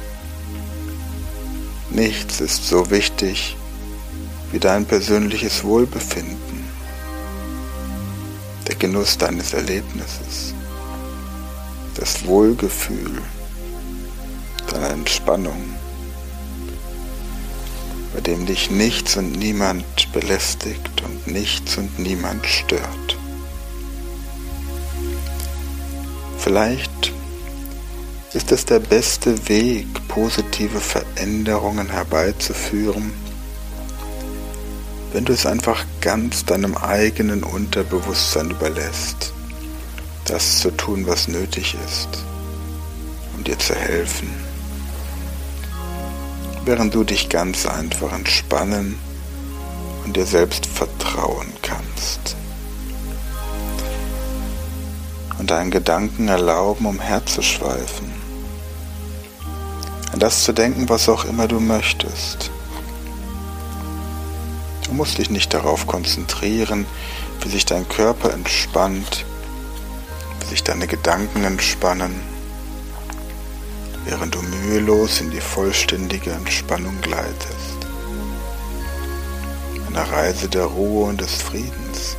Nichts 1.89 2.43
ist 2.43 2.69
so 2.69 2.91
wichtig 2.91 3.57
wie 4.53 4.59
dein 4.59 4.85
persönliches 4.85 5.65
Wohlbefinden, 5.65 6.69
der 8.69 8.75
Genuss 8.75 9.17
deines 9.17 9.55
Erlebnisses, 9.55 10.53
das 11.95 12.27
Wohlgefühl 12.27 13.23
deiner 14.71 14.91
Entspannung, 14.91 15.65
bei 18.13 18.21
dem 18.21 18.45
dich 18.45 18.71
nichts 18.71 19.17
und 19.17 19.33
niemand 19.39 20.13
belästigt 20.13 21.03
und 21.03 21.29
nichts 21.29 21.79
und 21.79 21.99
niemand 21.99 22.45
stört. 22.45 23.17
Vielleicht 26.47 27.13
ist 28.33 28.53
es 28.53 28.65
der 28.65 28.79
beste 28.79 29.49
Weg, 29.49 29.89
positive 30.07 30.79
Veränderungen 30.79 31.91
herbeizuführen, 31.91 33.13
wenn 35.13 35.25
du 35.25 35.33
es 35.33 35.45
einfach 35.45 35.85
ganz 36.01 36.45
deinem 36.45 36.77
eigenen 36.77 37.43
Unterbewusstsein 37.43 38.51
überlässt, 38.51 39.33
das 40.27 40.61
zu 40.61 40.71
tun, 40.71 41.09
was 41.09 41.27
nötig 41.27 41.77
ist, 41.85 42.11
um 43.37 43.43
dir 43.43 43.59
zu 43.59 43.75
helfen, 43.75 44.31
während 46.65 46.95
du 46.95 47.03
dich 47.03 47.29
ganz 47.29 47.67
einfach 47.67 48.13
entspannen 48.13 48.97
und 50.05 50.15
dir 50.17 50.27
selbst 50.27 50.65
vertrauen 50.67 51.49
kannst 51.63 52.37
und 55.47 55.53
deinen 55.53 55.71
Gedanken 55.71 56.27
erlauben, 56.27 56.87
umherzuschweifen. 56.87 58.11
An 60.13 60.19
das 60.19 60.43
zu 60.43 60.53
denken, 60.53 60.89
was 60.89 61.09
auch 61.09 61.25
immer 61.25 61.47
du 61.47 61.61
möchtest. 61.61 62.51
Du 64.87 64.93
musst 64.93 65.19
dich 65.19 65.31
nicht 65.31 65.55
darauf 65.55 65.87
konzentrieren, 65.87 66.85
wie 67.43 67.49
sich 67.49 67.65
dein 67.65 67.89
Körper 67.89 68.33
entspannt, 68.33 69.25
wie 70.41 70.47
sich 70.47 70.65
deine 70.65 70.89
Gedanken 70.89 71.45
entspannen, 71.45 72.21
während 74.05 74.35
du 74.35 74.43
mühelos 74.43 75.21
in 75.21 75.31
die 75.31 75.41
vollständige 75.41 76.33
Entspannung 76.33 77.01
gleitest. 77.03 77.87
Eine 79.87 80.11
Reise 80.11 80.49
der 80.49 80.65
Ruhe 80.65 81.05
und 81.05 81.21
des 81.21 81.41
Friedens. 81.41 82.17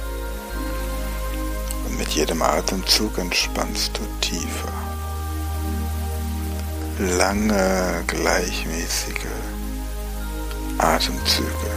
Mit 1.98 2.10
jedem 2.10 2.42
Atemzug 2.42 3.18
entspannst 3.18 3.92
du 3.98 4.02
tiefer. 4.22 4.72
Lange, 7.00 8.04
gleichmäßige 8.06 9.26
Atemzüge. 10.78 11.72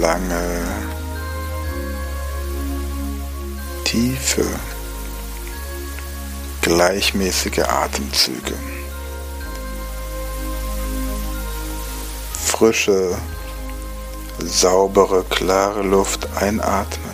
Lange, 0.00 0.62
tiefe, 3.84 4.44
gleichmäßige 6.62 7.60
Atemzüge. 7.60 8.54
Frische, 12.46 13.16
saubere, 14.40 15.24
klare 15.24 15.82
Luft 15.82 16.28
einatmen. 16.36 17.07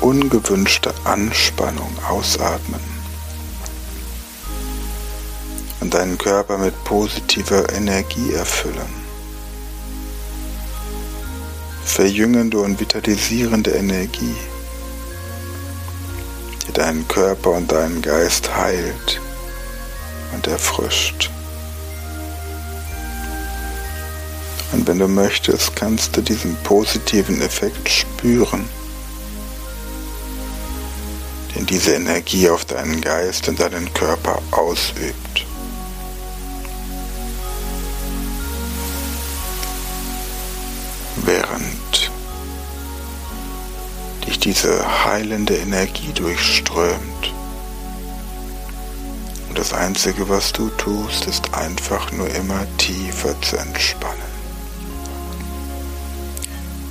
Ungewünschte 0.00 0.92
Anspannung 1.04 1.92
ausatmen 2.08 2.80
und 5.80 5.94
deinen 5.94 6.18
Körper 6.18 6.58
mit 6.58 6.84
positiver 6.84 7.72
Energie 7.72 8.32
erfüllen. 8.32 9.08
verjüngende 11.88 12.58
und 12.58 12.78
vitalisierende 12.78 13.72
Energie, 13.72 14.36
die 16.64 16.72
deinen 16.72 17.08
Körper 17.08 17.50
und 17.50 17.72
deinen 17.72 18.02
Geist 18.02 18.54
heilt 18.54 19.20
und 20.32 20.46
erfrischt. 20.46 21.30
Und 24.70 24.86
wenn 24.86 24.98
du 25.00 25.08
möchtest, 25.08 25.74
kannst 25.74 26.16
du 26.16 26.20
diesen 26.20 26.54
positiven 26.62 27.40
Effekt 27.40 27.88
spüren, 27.88 28.68
den 31.54 31.66
diese 31.66 31.94
Energie 31.94 32.48
auf 32.48 32.64
deinen 32.64 33.00
Geist 33.00 33.48
und 33.48 33.60
deinen 33.60 33.92
Körper 33.94 34.40
ausübt. 34.50 35.46
Während 41.24 42.10
dich 44.26 44.38
diese 44.38 45.04
heilende 45.04 45.56
Energie 45.56 46.12
durchströmt. 46.14 47.32
Und 49.48 49.58
das 49.58 49.72
Einzige, 49.72 50.28
was 50.28 50.52
du 50.52 50.68
tust, 50.70 51.26
ist 51.26 51.54
einfach 51.54 52.12
nur 52.12 52.28
immer 52.30 52.66
tiefer 52.78 53.34
zu 53.42 53.56
entspannen 53.56 54.28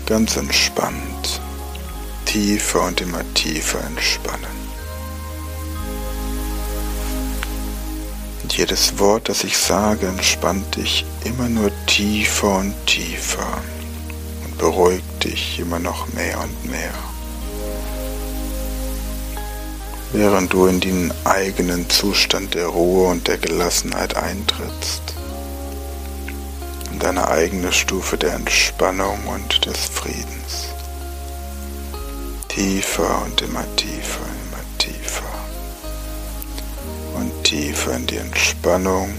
ganz 0.08 0.38
entspannt, 0.38 1.42
tiefer 2.38 2.84
und 2.84 3.02
immer 3.02 3.24
tiefer 3.34 3.84
entspannen. 3.84 4.46
Und 8.44 8.56
jedes 8.56 9.00
Wort, 9.00 9.28
das 9.28 9.44
ich 9.44 9.58
sage, 9.58 10.08
entspannt 10.08 10.76
dich 10.76 11.04
immer 11.26 11.50
nur 11.50 11.72
tiefer 11.88 12.58
und 12.60 12.76
tiefer 12.86 13.64
und 14.46 14.56
beruhigt 14.60 15.24
dich 15.24 15.60
immer 15.60 15.80
noch 15.80 16.14
mehr 16.14 16.40
und 16.40 16.70
mehr. 16.70 16.94
Während 20.14 20.54
du 20.54 20.68
in 20.68 20.80
den 20.80 21.12
eigenen 21.24 21.90
Zustand 21.90 22.54
der 22.54 22.68
Ruhe 22.68 23.08
und 23.08 23.28
der 23.28 23.40
Gelassenheit 23.40 24.16
eintrittst 24.16 25.02
in 26.92 27.00
deine 27.00 27.30
eigene 27.30 27.74
Stufe 27.74 28.16
der 28.16 28.36
Entspannung 28.36 29.26
und 29.26 29.66
des 29.66 29.86
Friedens. 29.86 30.77
Tiefer 32.58 33.22
und 33.24 33.40
immer 33.44 33.64
tiefer, 33.76 34.26
immer 34.26 34.64
tiefer. 34.80 35.30
Und 37.14 37.44
tiefer 37.44 37.96
in 37.96 38.08
die 38.08 38.18
Entspannung, 38.18 39.14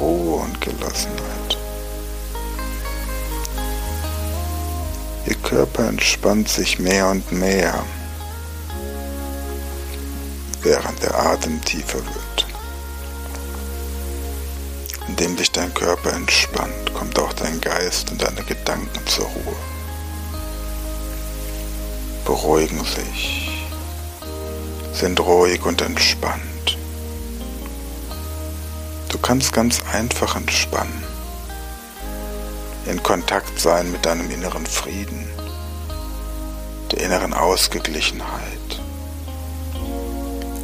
Ruhe 0.00 0.42
und 0.42 0.60
Gelassenheit. 0.60 1.58
Ihr 5.26 5.36
Körper 5.36 5.86
entspannt 5.86 6.48
sich 6.48 6.80
mehr 6.80 7.06
und 7.06 7.30
mehr, 7.30 7.84
während 10.62 11.00
der 11.04 11.16
Atem 11.16 11.64
tiefer 11.64 11.98
wird. 12.04 12.46
Indem 15.06 15.38
sich 15.38 15.52
dein 15.52 15.72
Körper 15.72 16.14
entspannt, 16.14 16.92
kommt 16.94 17.16
auch 17.20 17.32
dein 17.34 17.60
Geist 17.60 18.10
und 18.10 18.20
deine 18.20 18.42
Gedanken 18.42 19.06
zur 19.06 19.26
Ruhe. 19.26 19.81
Beruhigen 22.32 22.82
sich, 22.82 23.62
sind 24.94 25.20
ruhig 25.20 25.66
und 25.66 25.82
entspannt. 25.82 26.78
Du 29.10 29.18
kannst 29.18 29.52
ganz 29.52 29.82
einfach 29.92 30.34
entspannen, 30.34 31.04
in 32.86 33.02
Kontakt 33.02 33.60
sein 33.60 33.92
mit 33.92 34.06
deinem 34.06 34.30
inneren 34.30 34.64
Frieden, 34.64 35.28
der 36.90 37.02
inneren 37.02 37.34
Ausgeglichenheit 37.34 38.80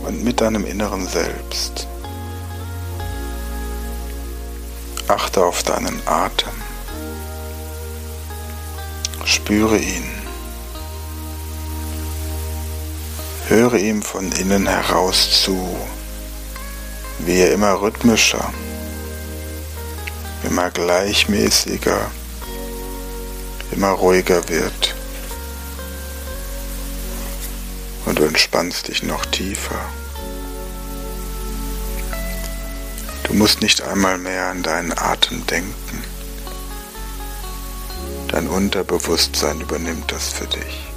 und 0.07 0.25
mit 0.25 0.41
deinem 0.41 0.65
inneren 0.65 1.07
Selbst. 1.07 1.87
Achte 5.07 5.45
auf 5.45 5.63
deinen 5.65 6.01
Atem. 6.07 6.55
Spüre 9.27 9.77
ihn. 9.77 10.18
Höre 13.49 13.77
ihm 13.77 14.03
von 14.03 14.31
innen 14.33 14.67
heraus 14.67 15.43
zu, 15.43 15.75
wie 17.21 17.41
er 17.41 17.51
immer 17.55 17.81
rhythmischer, 17.81 18.53
immer 20.45 20.71
gleichmäßiger, 20.71 22.11
immer 23.71 23.93
ruhiger 23.93 24.47
wird. 24.51 24.95
Und 28.05 28.19
du 28.19 28.25
entspannst 28.25 28.89
dich 28.89 29.03
noch 29.03 29.25
tiefer. 29.25 29.81
Du 33.23 33.33
musst 33.33 33.63
nicht 33.63 33.81
einmal 33.81 34.19
mehr 34.19 34.49
an 34.49 34.63
deinen 34.63 34.93
Atem 34.93 35.47
denken. 35.47 36.05
Dein 38.29 38.47
Unterbewusstsein 38.47 39.63
übernimmt 39.63 40.13
das 40.13 40.29
für 40.29 40.47
dich. 40.47 40.89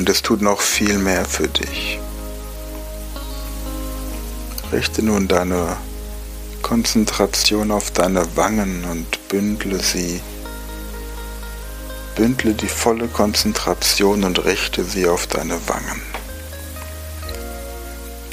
Und 0.00 0.08
es 0.08 0.22
tut 0.22 0.40
noch 0.40 0.62
viel 0.62 0.96
mehr 0.96 1.26
für 1.26 1.46
dich. 1.46 2.00
Richte 4.72 5.02
nun 5.02 5.28
deine 5.28 5.76
Konzentration 6.62 7.70
auf 7.70 7.90
deine 7.90 8.34
Wangen 8.34 8.86
und 8.90 9.28
bündle 9.28 9.78
sie. 9.78 10.22
Bündle 12.16 12.54
die 12.54 12.66
volle 12.66 13.08
Konzentration 13.08 14.24
und 14.24 14.42
richte 14.46 14.84
sie 14.84 15.06
auf 15.06 15.26
deine 15.26 15.58
Wangen. 15.68 16.00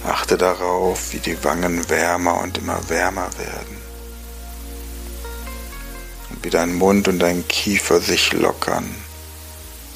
Achte 0.05 0.37
darauf, 0.37 1.11
wie 1.11 1.19
die 1.19 1.43
Wangen 1.43 1.89
wärmer 1.89 2.39
und 2.43 2.59
immer 2.59 2.79
wärmer 2.87 3.27
werden. 3.37 3.77
Und 6.29 6.45
wie 6.45 6.49
dein 6.49 6.75
Mund 6.75 7.09
und 7.09 7.19
dein 7.19 7.45
Kiefer 7.45 7.99
sich 7.99 8.31
lockern, 8.31 8.85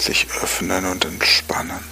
sich 0.02 0.28
öffnen 0.42 0.86
und 0.86 1.06
entspannen. 1.06 1.84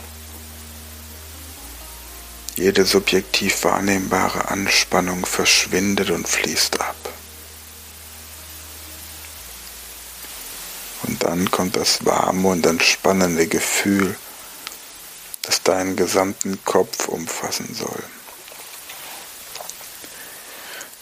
Jede 2.56 2.86
subjektiv 2.86 3.64
wahrnehmbare 3.64 4.50
Anspannung 4.50 5.26
verschwindet 5.26 6.10
und 6.10 6.28
fließt 6.28 6.82
ab. 6.82 6.96
Und 11.04 11.24
dann 11.24 11.50
kommt 11.52 11.78
das 11.78 12.06
warme 12.06 12.50
und 12.50 12.66
entspannende 12.66 13.48
Gefühl, 13.48 14.18
das 15.44 15.64
deinen 15.64 15.96
gesamten 15.96 16.60
Kopf 16.66 17.08
umfassen 17.08 17.74
soll. 17.74 18.04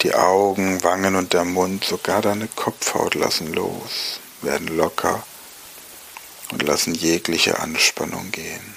Die 0.03 0.13
Augen, 0.13 0.83
Wangen 0.83 1.15
und 1.15 1.33
der 1.33 1.43
Mund, 1.43 1.83
sogar 1.83 2.21
deine 2.21 2.47
Kopfhaut 2.47 3.15
lassen 3.15 3.51
los, 3.53 4.19
werden 4.43 4.67
locker 4.77 5.25
und 6.51 6.63
lassen 6.63 6.93
jegliche 6.93 7.59
Anspannung 7.59 8.31
gehen. 8.31 8.75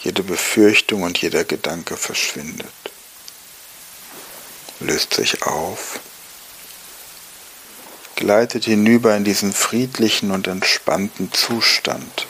Jede 0.00 0.22
Befürchtung 0.22 1.02
und 1.02 1.16
jeder 1.18 1.44
Gedanke 1.44 1.96
verschwindet, 1.96 2.72
löst 4.80 5.14
sich 5.14 5.42
auf, 5.44 5.98
gleitet 8.16 8.64
hinüber 8.64 9.16
in 9.16 9.24
diesen 9.24 9.52
friedlichen 9.52 10.30
und 10.30 10.46
entspannten 10.46 11.32
Zustand 11.32 12.26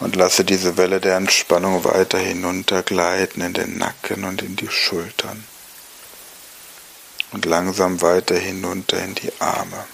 und 0.00 0.16
lasse 0.16 0.44
diese 0.44 0.76
Welle 0.76 1.00
der 1.00 1.16
Entspannung 1.16 1.84
weiter 1.84 2.18
hinuntergleiten 2.18 3.40
in 3.42 3.52
den 3.52 3.78
Nacken 3.78 4.24
und 4.24 4.42
in 4.42 4.56
die 4.56 4.68
Schultern 4.68 5.44
und 7.30 7.44
langsam 7.46 8.02
weiter 8.02 8.36
hinunter 8.36 9.02
in 9.02 9.14
die 9.14 9.32
Arme. 9.38 9.84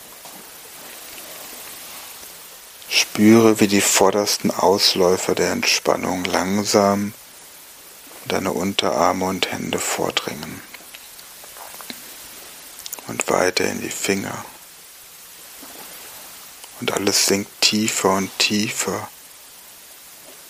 Spüre, 2.90 3.60
wie 3.60 3.68
die 3.68 3.82
vordersten 3.82 4.50
Ausläufer 4.50 5.34
der 5.34 5.52
Entspannung 5.52 6.24
langsam 6.24 7.12
in 8.24 8.28
deine 8.28 8.52
Unterarme 8.52 9.26
und 9.26 9.52
Hände 9.52 9.78
vordringen 9.78 10.62
und 13.08 13.28
weiter 13.28 13.64
in 13.64 13.80
die 13.82 13.90
Finger. 13.90 14.44
Und 16.80 16.92
alles 16.92 17.26
sinkt 17.26 17.60
tiefer 17.60 18.10
und 18.10 18.30
tiefer 18.38 19.08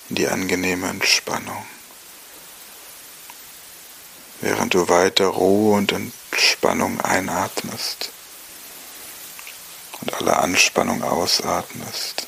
in 0.08 0.16
die 0.16 0.28
angenehme 0.28 0.88
Entspannung. 0.88 1.66
Während 4.40 4.74
du 4.74 4.88
weiter 4.88 5.26
Ruhe 5.26 5.76
und 5.76 5.90
Entspannung 5.90 7.00
einatmest 7.00 8.12
und 10.00 10.14
alle 10.14 10.36
Anspannung 10.36 11.02
ausatmest. 11.02 12.26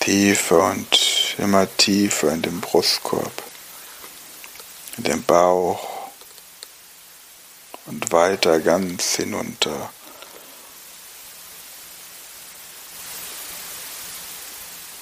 Tiefer 0.00 0.70
und 0.70 1.34
immer 1.38 1.66
tiefer 1.76 2.32
in 2.32 2.42
den 2.42 2.60
Brustkorb, 2.60 3.42
in 4.96 5.04
den 5.04 5.22
Bauch 5.22 6.10
und 7.86 8.10
weiter 8.12 8.60
ganz 8.60 9.16
hinunter. 9.16 9.90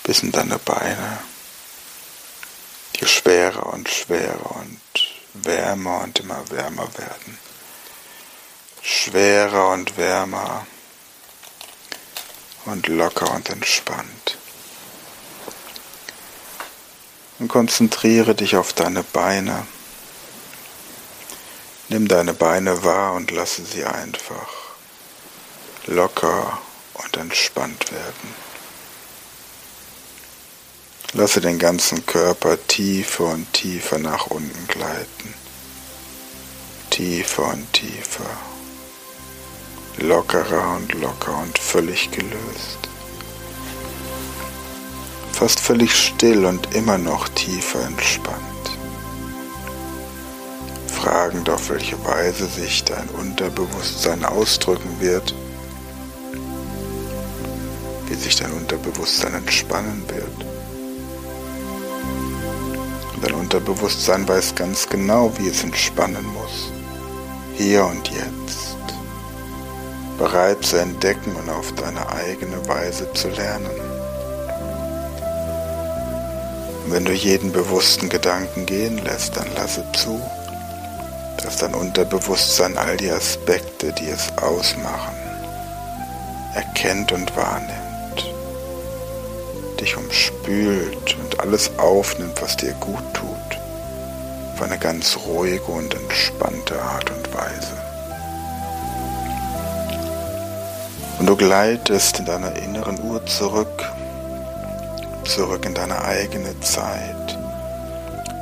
Bis 0.03 0.23
in 0.23 0.33
deine 0.33 0.59
Beine, 0.59 1.19
die 2.97 3.07
schwerer 3.07 3.67
und 3.73 3.89
schwerer 3.89 4.57
und 4.57 4.81
wärmer 5.35 6.03
und 6.03 6.21
immer 6.21 6.49
wärmer 6.51 6.89
werden. 6.97 7.46
Schwerer 8.89 9.71
und 9.71 9.97
wärmer 9.97 10.65
und 12.67 12.87
locker 12.87 13.29
und 13.33 13.51
entspannt. 13.51 14.39
Und 17.41 17.49
konzentriere 17.49 18.37
dich 18.37 18.55
auf 18.55 18.73
deine 18.75 19.03
Beine. 19.03 19.67
Nimm 21.89 22.07
deine 22.07 22.33
Beine 22.33 22.85
wahr 22.85 23.15
und 23.15 23.33
lasse 23.33 23.65
sie 23.65 23.85
einfach 23.85 24.53
locker 25.87 26.63
und 26.95 27.17
entspannt 27.17 27.91
werden. 27.91 28.35
Lasse 31.13 31.41
den 31.41 31.59
ganzen 31.59 32.07
Körper 32.07 32.57
tiefer 32.69 33.25
und 33.25 33.53
tiefer 33.53 33.99
nach 33.99 34.29
unten 34.29 34.69
gleiten. 34.69 35.35
Tiefer 36.91 37.49
und 37.49 37.73
tiefer. 37.73 38.56
Lockerer 39.99 40.77
und 40.77 40.93
locker 41.01 41.39
und 41.43 41.59
völlig 41.59 42.11
gelöst. 42.11 42.79
Fast 45.33 45.61
völlig 45.61 45.95
still 45.95 46.45
und 46.45 46.75
immer 46.75 46.99
noch 46.99 47.29
tiefer 47.29 47.85
entspannt 47.85 48.57
fragend, 51.07 51.49
auf 51.49 51.71
welche 51.71 51.97
Weise 52.05 52.47
sich 52.47 52.83
dein 52.83 53.09
Unterbewusstsein 53.11 54.25
ausdrücken 54.25 54.91
wird, 54.99 55.33
wie 58.09 58.15
sich 58.15 58.35
dein 58.35 58.51
Unterbewusstsein 58.53 59.35
entspannen 59.35 60.03
wird. 60.09 60.47
dein 63.23 63.35
Unterbewusstsein 63.35 64.27
weiß 64.27 64.57
ganz 64.57 64.89
genau, 64.89 65.33
wie 65.39 65.49
es 65.49 65.63
entspannen 65.63 66.27
muss, 66.35 66.73
hier 67.57 67.85
und 67.85 68.09
jetzt, 68.09 68.66
bereit 70.19 70.65
zu 70.65 70.77
entdecken 70.77 71.37
und 71.37 71.49
auf 71.51 71.73
deine 71.75 72.09
eigene 72.09 72.67
Weise 72.69 73.13
zu 73.13 73.29
lernen. 73.29 73.71
Und 76.85 76.93
wenn 76.93 77.05
du 77.05 77.13
jeden 77.13 77.53
bewussten 77.53 78.09
Gedanken 78.09 78.65
gehen 78.67 78.99
lässt, 78.99 79.37
dann 79.37 79.53
lasse 79.57 79.85
zu, 79.93 80.21
dass 81.43 81.59
dein 81.59 81.75
Unterbewusstsein 81.75 82.79
all 82.79 82.97
die 82.97 83.11
Aspekte, 83.11 83.93
die 83.93 84.09
es 84.09 84.33
ausmachen, 84.39 85.15
erkennt 86.55 87.13
und 87.13 87.37
wahrnimmt, 87.37 88.35
dich 89.81 89.97
umspült 89.97 91.17
und 91.23 91.41
alles 91.41 91.71
aufnimmt, 91.79 92.41
was 92.41 92.57
dir 92.57 92.73
gut 92.75 93.05
tut, 93.13 93.59
auf 94.55 94.63
eine 94.63 94.79
ganz 94.79 95.17
ruhige 95.27 95.67
und 95.67 95.95
entspannte 95.95 96.81
Art 96.81 97.11
und 97.11 97.35
Weise. 97.35 97.86
Und 101.19 101.27
du 101.27 101.35
gleitest 101.35 102.19
in 102.19 102.27
deiner 102.27 102.55
inneren 102.57 103.03
Uhr 103.03 103.25
zurück, 103.25 103.91
zurück 105.25 105.65
in 105.65 105.75
deine 105.75 106.03
eigene 106.03 106.59
Zeit, 106.61 107.39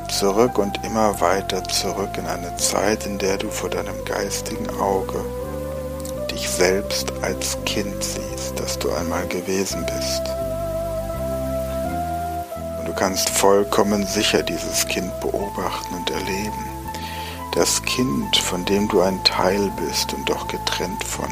zurück 0.09 0.57
und 0.57 0.83
immer 0.83 1.19
weiter 1.21 1.63
zurück 1.63 2.17
in 2.17 2.27
eine 2.27 2.55
Zeit, 2.57 3.05
in 3.05 3.17
der 3.17 3.37
du 3.37 3.49
vor 3.49 3.69
deinem 3.69 4.03
geistigen 4.03 4.69
Auge 4.79 5.23
dich 6.31 6.49
selbst 6.49 7.13
als 7.21 7.57
Kind 7.65 8.03
siehst, 8.03 8.59
das 8.59 8.77
du 8.77 8.91
einmal 8.91 9.25
gewesen 9.27 9.85
bist. 9.85 10.21
Und 12.79 12.87
du 12.87 12.93
kannst 12.93 13.29
vollkommen 13.29 14.05
sicher 14.05 14.43
dieses 14.43 14.85
Kind 14.87 15.17
beobachten 15.21 15.95
und 15.95 16.09
erleben. 16.11 16.65
Das 17.53 17.81
Kind, 17.83 18.35
von 18.35 18.65
dem 18.65 18.89
du 18.89 18.99
ein 18.99 19.23
Teil 19.23 19.71
bist 19.77 20.13
und 20.13 20.29
doch 20.29 20.45
getrennt 20.49 21.03
von. 21.05 21.29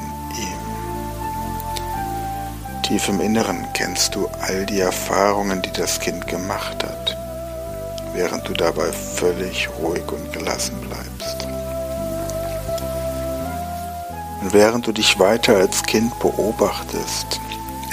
Tief 2.94 3.10
im 3.10 3.22
Inneren 3.22 3.66
kennst 3.74 4.14
du 4.14 4.28
all 4.42 4.68
die 4.68 4.80
Erfahrungen, 4.80 5.64
die 5.64 5.72
das 5.72 6.00
Kind 6.00 6.28
gemacht 6.28 6.84
hat 6.84 7.18
während 8.14 8.48
du 8.48 8.54
dabei 8.54 8.92
völlig 8.92 9.68
ruhig 9.80 10.04
und 10.12 10.32
gelassen 10.32 10.80
bleibst. 10.82 11.48
Und 14.42 14.54
während 14.54 14.86
du 14.86 14.92
dich 14.92 15.20
weiter 15.20 15.56
als 15.56 15.82
Kind 15.84 16.18
beobachtest, 16.20 17.40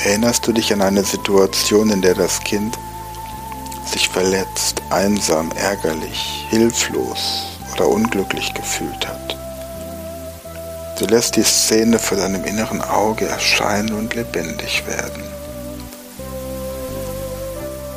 erinnerst 0.04 0.46
du 0.46 0.52
dich 0.52 0.72
an 0.72 0.82
eine 0.82 1.04
Situation, 1.04 1.90
in 1.90 2.02
der 2.02 2.14
das 2.14 2.40
Kind 2.40 2.78
sich 3.86 4.08
verletzt, 4.08 4.82
einsam, 4.90 5.50
ärgerlich, 5.52 6.46
hilflos 6.50 7.46
oder 7.72 7.88
unglücklich 7.88 8.52
gefühlt 8.54 9.08
hat. 9.08 9.19
Du 11.00 11.06
lässt 11.06 11.36
die 11.36 11.42
Szene 11.42 11.98
vor 11.98 12.18
deinem 12.18 12.44
inneren 12.44 12.82
Auge 12.82 13.24
erscheinen 13.24 13.94
und 13.94 14.14
lebendig 14.14 14.86
werden. 14.86 15.22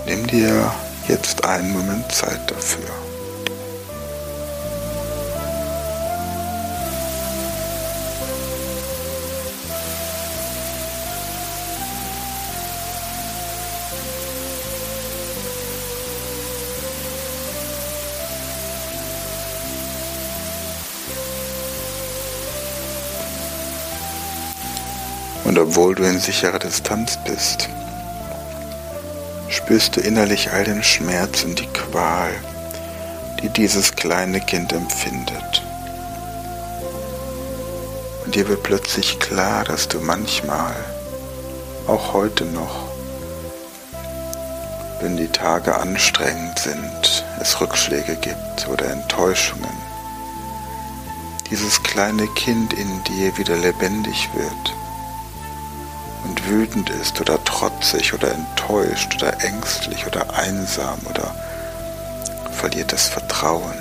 Nimm 0.05 0.25
dir 0.25 0.71
jetzt 1.09 1.43
einen 1.43 1.73
Moment 1.73 2.09
Zeit 2.13 2.49
dafür. 2.49 3.02
Obwohl 25.63 25.95
du 25.95 26.03
in 26.03 26.19
sicherer 26.19 26.59
Distanz 26.59 27.17
bist, 27.23 27.69
spürst 29.47 29.95
du 29.95 30.01
innerlich 30.01 30.51
all 30.51 30.65
den 30.65 30.83
Schmerz 30.83 31.45
und 31.45 31.57
die 31.57 31.67
Qual, 31.67 32.31
die 33.41 33.47
dieses 33.47 33.95
kleine 33.95 34.41
Kind 34.41 34.73
empfindet. 34.73 35.63
Und 38.25 38.35
dir 38.35 38.49
wird 38.49 38.63
plötzlich 38.63 39.19
klar, 39.19 39.63
dass 39.63 39.87
du 39.87 40.01
manchmal, 40.01 40.75
auch 41.87 42.11
heute 42.11 42.43
noch, 42.43 42.89
wenn 44.99 45.15
die 45.15 45.29
Tage 45.29 45.77
anstrengend 45.77 46.59
sind, 46.59 47.25
es 47.39 47.61
Rückschläge 47.61 48.15
gibt 48.15 48.67
oder 48.67 48.91
Enttäuschungen, 48.91 49.77
dieses 51.49 51.81
kleine 51.83 52.27
Kind 52.35 52.73
in 52.73 53.03
dir 53.05 53.37
wieder 53.37 53.55
lebendig 53.55 54.29
wird 54.33 54.82
wütend 56.45 56.89
ist 56.89 57.19
oder 57.21 57.43
trotzig 57.43 58.13
oder 58.13 58.31
enttäuscht 58.31 59.15
oder 59.15 59.43
ängstlich 59.43 60.05
oder 60.07 60.33
einsam 60.33 60.99
oder 61.09 61.33
verliert 62.51 62.91
das 62.91 63.07
Vertrauen. 63.07 63.77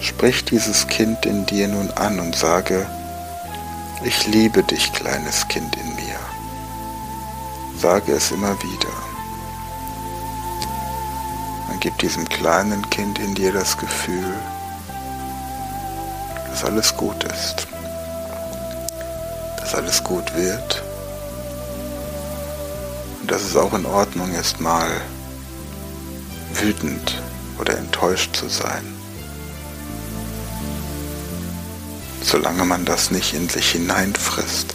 Sprich 0.00 0.44
dieses 0.44 0.86
Kind 0.86 1.24
in 1.24 1.46
dir 1.46 1.68
nun 1.68 1.90
an 1.92 2.20
und 2.20 2.36
sage, 2.36 2.86
ich 4.02 4.26
liebe 4.26 4.62
dich, 4.62 4.92
kleines 4.92 5.48
Kind 5.48 5.76
in 5.76 5.94
mir. 5.94 6.18
Sage 7.78 8.12
es 8.12 8.30
immer 8.30 8.54
wieder. 8.62 8.92
Man 11.68 11.80
gibt 11.80 12.02
diesem 12.02 12.28
kleinen 12.28 12.88
Kind 12.90 13.18
in 13.18 13.34
dir 13.34 13.52
das 13.52 13.78
Gefühl, 13.78 14.34
dass 16.50 16.64
alles 16.64 16.94
gut 16.96 17.24
ist 17.24 17.63
alles 19.74 20.04
gut 20.04 20.34
wird 20.34 20.82
und 23.20 23.30
dass 23.30 23.42
es 23.42 23.56
auch 23.56 23.72
in 23.72 23.86
Ordnung 23.86 24.34
ist, 24.34 24.60
mal 24.60 25.00
wütend 26.52 27.22
oder 27.58 27.78
enttäuscht 27.78 28.36
zu 28.36 28.48
sein. 28.48 28.84
Solange 32.22 32.64
man 32.64 32.84
das 32.84 33.10
nicht 33.10 33.34
in 33.34 33.48
sich 33.48 33.72
hineinfrisst, 33.72 34.74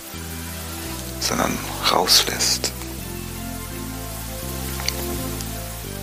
sondern 1.20 1.58
rauslässt. 1.92 2.72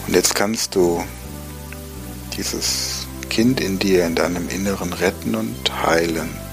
Und 0.06 0.14
jetzt 0.14 0.34
kannst 0.34 0.74
du 0.74 1.04
dieses 2.36 3.06
Kind 3.28 3.60
in 3.60 3.78
dir, 3.78 4.06
in 4.06 4.14
deinem 4.14 4.48
Inneren 4.48 4.92
retten 4.92 5.34
und 5.34 5.84
heilen 5.84 6.45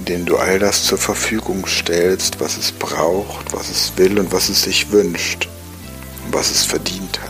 indem 0.00 0.24
du 0.24 0.38
all 0.38 0.58
das 0.58 0.84
zur 0.84 0.96
Verfügung 0.96 1.66
stellst, 1.66 2.40
was 2.40 2.56
es 2.56 2.72
braucht, 2.72 3.52
was 3.52 3.68
es 3.68 3.92
will 3.98 4.18
und 4.18 4.32
was 4.32 4.48
es 4.48 4.62
sich 4.62 4.90
wünscht 4.90 5.46
und 6.24 6.32
was 6.32 6.50
es 6.50 6.64
verdient 6.64 7.20
hat. 7.20 7.28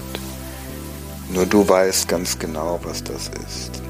Nur 1.34 1.46
du 1.46 1.68
weißt 1.68 2.06
ganz 2.06 2.38
genau, 2.38 2.78
was 2.84 3.02
das 3.02 3.28
ist. 3.44 3.82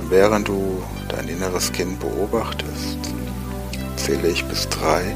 Und 0.00 0.10
während 0.10 0.48
du 0.48 0.82
dein 1.08 1.28
inneres 1.28 1.70
Kind 1.70 2.00
beobachtest, 2.00 2.98
zähle 3.94 4.26
ich 4.26 4.44
bis 4.46 4.68
drei. 4.68 5.14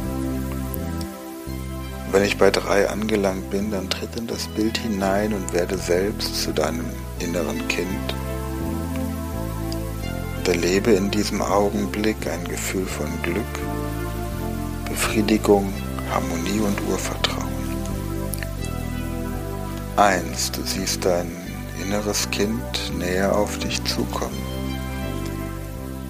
Wenn 2.12 2.22
ich 2.22 2.38
bei 2.38 2.52
drei 2.52 2.88
angelangt 2.88 3.50
bin, 3.50 3.72
dann 3.72 3.90
tritt 3.90 4.14
in 4.14 4.28
das 4.28 4.46
Bild 4.46 4.78
hinein 4.78 5.32
und 5.32 5.52
werde 5.52 5.78
selbst 5.78 6.44
zu 6.44 6.52
deinem 6.52 6.86
inneren 7.18 7.66
Kind. 7.66 8.14
Erlebe 10.48 10.92
in 10.92 11.10
diesem 11.10 11.40
Augenblick 11.40 12.26
ein 12.26 12.44
Gefühl 12.44 12.86
von 12.86 13.06
Glück, 13.22 13.44
Befriedigung, 14.88 15.72
Harmonie 16.10 16.60
und 16.60 16.80
Urvertrauen. 16.88 17.48
Eins, 19.96 20.52
du 20.52 20.60
siehst 20.62 21.04
dein 21.04 21.30
inneres 21.82 22.28
Kind 22.30 22.92
näher 22.98 23.34
auf 23.34 23.58
dich 23.58 23.82
zukommen. 23.84 24.42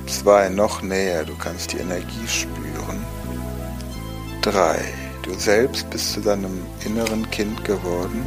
Zwei, 0.07 0.49
noch 0.49 0.83
näher, 0.83 1.25
du 1.25 1.35
kannst 1.37 1.73
die 1.73 1.79
Energie 1.79 2.27
spüren. 2.27 3.05
Drei, 4.43 4.79
du 5.23 5.33
selbst 5.35 5.89
bist 5.91 6.13
zu 6.13 6.21
deinem 6.21 6.63
inneren 6.85 7.31
Kind 7.31 7.65
geworden 7.65 8.25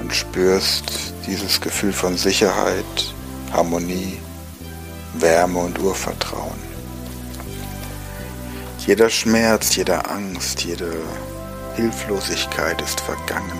und 0.00 0.14
spürst 0.14 1.12
dieses 1.26 1.60
Gefühl 1.60 1.92
von 1.92 2.16
Sicherheit, 2.16 3.14
Harmonie, 3.52 4.18
Wärme 5.14 5.60
und 5.60 5.78
Urvertrauen. 5.78 6.58
Jeder 8.86 9.10
Schmerz, 9.10 9.76
jede 9.76 10.08
Angst, 10.08 10.64
jede 10.64 10.92
Hilflosigkeit 11.76 12.80
ist 12.82 13.00
vergangen 13.00 13.58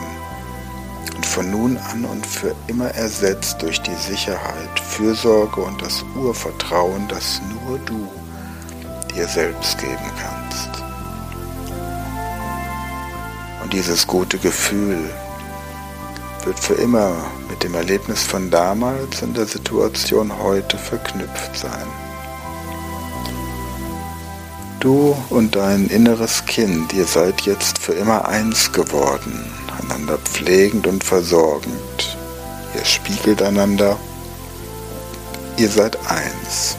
und 1.16 1.26
von 1.26 1.50
nun 1.50 1.76
an 1.92 2.04
und 2.04 2.26
für 2.26 2.54
immer 2.66 2.90
ersetzt 2.94 3.60
durch 3.62 3.80
die 3.82 3.94
Sicherheit, 3.94 4.80
Fürsorge 4.80 5.60
und 5.60 5.80
das 5.82 6.04
Urvertrauen, 6.16 7.08
das 7.08 7.40
nur 7.50 7.78
du 7.80 8.08
dir 9.14 9.26
selbst 9.26 9.78
geben 9.78 10.10
kannst. 10.20 10.70
Und 13.62 13.72
dieses 13.72 14.06
gute 14.06 14.38
Gefühl 14.38 15.10
wird 16.46 16.58
für 16.58 16.74
immer 16.74 17.14
mit 17.50 17.62
dem 17.62 17.74
Erlebnis 17.74 18.22
von 18.22 18.50
damals 18.50 19.22
und 19.22 19.36
der 19.36 19.46
Situation 19.46 20.32
heute 20.42 20.78
verknüpft 20.78 21.56
sein. 21.56 21.86
Du 24.80 25.16
und 25.30 25.56
dein 25.56 25.88
inneres 25.88 26.44
Kind, 26.46 26.92
ihr 26.92 27.06
seid 27.06 27.40
jetzt 27.40 27.78
für 27.78 27.94
immer 27.94 28.28
eins 28.28 28.72
geworden, 28.72 29.50
einander 29.82 30.18
pflegend 30.18 30.86
und 30.86 31.02
versorgend. 31.02 32.16
Ihr 32.76 32.84
spiegelt 32.84 33.42
einander, 33.42 33.96
ihr 35.56 35.68
seid 35.68 35.98
eins. 36.08 36.76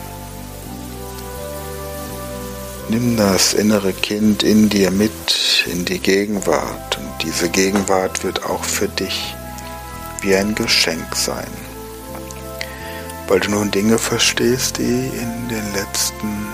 Nimm 2.88 3.18
das 3.18 3.54
innere 3.54 3.92
Kind 3.92 4.44
in 4.44 4.70
dir 4.70 4.92
mit 4.92 5.66
in 5.72 5.84
die 5.84 6.00
Gegenwart 6.00 6.98
und 6.98 7.24
diese 7.24 7.50
Gegenwart 7.50 8.24
wird 8.24 8.46
auch 8.46 8.64
für 8.64 8.88
dich 8.88 9.36
wie 10.24 10.36
ein 10.36 10.56
Geschenk 10.56 11.16
sein, 11.16 11.52
weil 13.28 13.40
du 13.40 13.52
nun 13.52 13.72
Dinge 13.72 13.98
verstehst, 13.98 14.78
die 14.78 15.08
in 15.08 15.50
den 15.50 15.74
letzten 15.74 16.48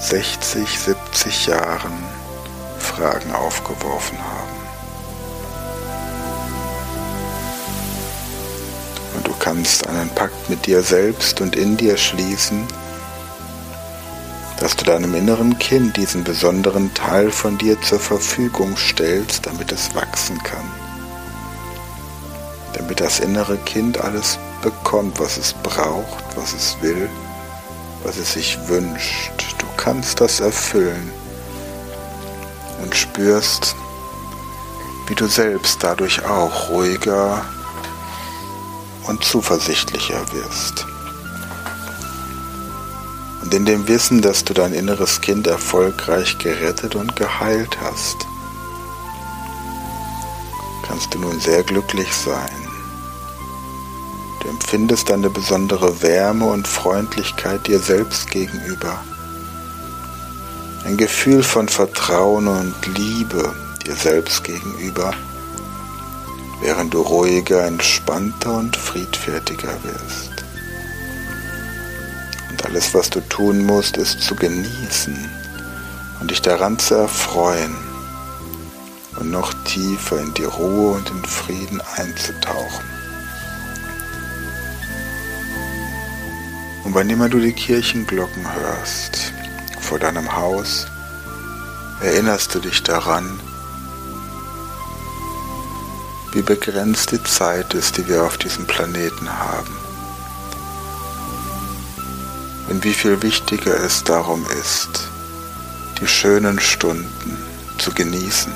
60, 0.00 0.68
70 0.68 1.46
Jahren 1.46 1.92
Fragen 2.78 3.32
aufgeworfen 3.32 4.18
haben. 4.18 4.62
Und 9.14 9.26
du 9.26 9.32
kannst 9.38 9.86
einen 9.86 10.10
Pakt 10.10 10.50
mit 10.50 10.66
dir 10.66 10.82
selbst 10.82 11.40
und 11.40 11.56
in 11.56 11.76
dir 11.76 11.96
schließen, 11.96 12.66
dass 14.58 14.76
du 14.76 14.84
deinem 14.84 15.14
inneren 15.14 15.58
Kind 15.58 15.96
diesen 15.96 16.24
besonderen 16.24 16.92
Teil 16.94 17.30
von 17.30 17.58
dir 17.58 17.80
zur 17.80 17.98
Verfügung 17.98 18.76
stellst, 18.76 19.46
damit 19.46 19.72
es 19.72 19.94
wachsen 19.94 20.40
kann. 20.42 20.81
Damit 22.74 23.00
das 23.00 23.20
innere 23.20 23.58
Kind 23.58 24.00
alles 24.00 24.38
bekommt, 24.62 25.20
was 25.20 25.36
es 25.36 25.52
braucht, 25.52 26.24
was 26.36 26.52
es 26.54 26.76
will, 26.80 27.08
was 28.02 28.16
es 28.16 28.32
sich 28.32 28.58
wünscht 28.68 29.42
kannst 29.82 30.20
das 30.20 30.38
erfüllen 30.38 31.10
und 32.84 32.94
spürst, 32.94 33.74
wie 35.08 35.16
du 35.16 35.26
selbst 35.26 35.82
dadurch 35.82 36.24
auch 36.24 36.68
ruhiger 36.68 37.44
und 39.08 39.24
zuversichtlicher 39.24 40.20
wirst. 40.32 40.86
Und 43.42 43.52
in 43.52 43.64
dem 43.64 43.88
Wissen, 43.88 44.22
dass 44.22 44.44
du 44.44 44.54
dein 44.54 44.72
inneres 44.72 45.20
Kind 45.20 45.48
erfolgreich 45.48 46.38
gerettet 46.38 46.94
und 46.94 47.16
geheilt 47.16 47.76
hast, 47.80 48.18
kannst 50.86 51.12
du 51.12 51.18
nun 51.18 51.40
sehr 51.40 51.64
glücklich 51.64 52.14
sein. 52.14 52.61
Empfindest 54.72 55.10
eine 55.10 55.28
besondere 55.28 56.00
Wärme 56.00 56.46
und 56.46 56.66
Freundlichkeit 56.66 57.66
dir 57.66 57.78
selbst 57.78 58.30
gegenüber 58.30 59.04
ein 60.86 60.96
Gefühl 60.96 61.42
von 61.42 61.68
Vertrauen 61.68 62.48
und 62.48 62.74
Liebe 62.96 63.54
dir 63.84 63.94
selbst 63.94 64.44
gegenüber, 64.44 65.12
während 66.62 66.94
du 66.94 67.02
ruhiger, 67.02 67.66
entspannter 67.66 68.54
und 68.54 68.74
friedfertiger 68.74 69.76
wirst. 69.84 70.42
Und 72.48 72.64
alles, 72.64 72.94
was 72.94 73.10
du 73.10 73.20
tun 73.28 73.66
musst, 73.66 73.98
ist 73.98 74.22
zu 74.22 74.34
genießen 74.34 75.30
und 76.18 76.30
dich 76.30 76.40
daran 76.40 76.78
zu 76.78 76.94
erfreuen 76.94 77.76
und 79.20 79.30
noch 79.30 79.52
tiefer 79.64 80.18
in 80.18 80.32
die 80.32 80.44
Ruhe 80.44 80.92
und 80.92 81.10
den 81.10 81.26
Frieden 81.26 81.82
einzutauchen. 81.96 83.01
Und 86.84 86.94
wann 86.94 87.10
immer 87.10 87.28
du 87.28 87.38
die 87.38 87.52
Kirchenglocken 87.52 88.44
hörst, 88.54 89.32
vor 89.80 89.98
deinem 89.98 90.34
Haus, 90.34 90.86
erinnerst 92.00 92.54
du 92.54 92.60
dich 92.60 92.82
daran, 92.82 93.38
wie 96.32 96.42
begrenzt 96.42 97.12
die 97.12 97.22
Zeit 97.22 97.74
ist, 97.74 97.98
die 97.98 98.08
wir 98.08 98.24
auf 98.24 98.38
diesem 98.38 98.66
Planeten 98.66 99.28
haben. 99.28 99.76
Und 102.68 102.84
wie 102.84 102.94
viel 102.94 103.20
wichtiger 103.22 103.78
es 103.78 104.02
darum 104.02 104.46
ist, 104.60 105.08
die 106.00 106.08
schönen 106.08 106.58
Stunden 106.58 107.36
zu 107.78 107.92
genießen 107.92 108.52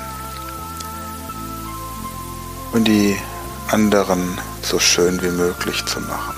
und 2.73 2.85
die 2.85 3.15
anderen 3.69 4.39
so 4.63 4.79
schön 4.79 5.21
wie 5.21 5.29
möglich 5.29 5.85
zu 5.85 5.99
machen. 5.99 6.36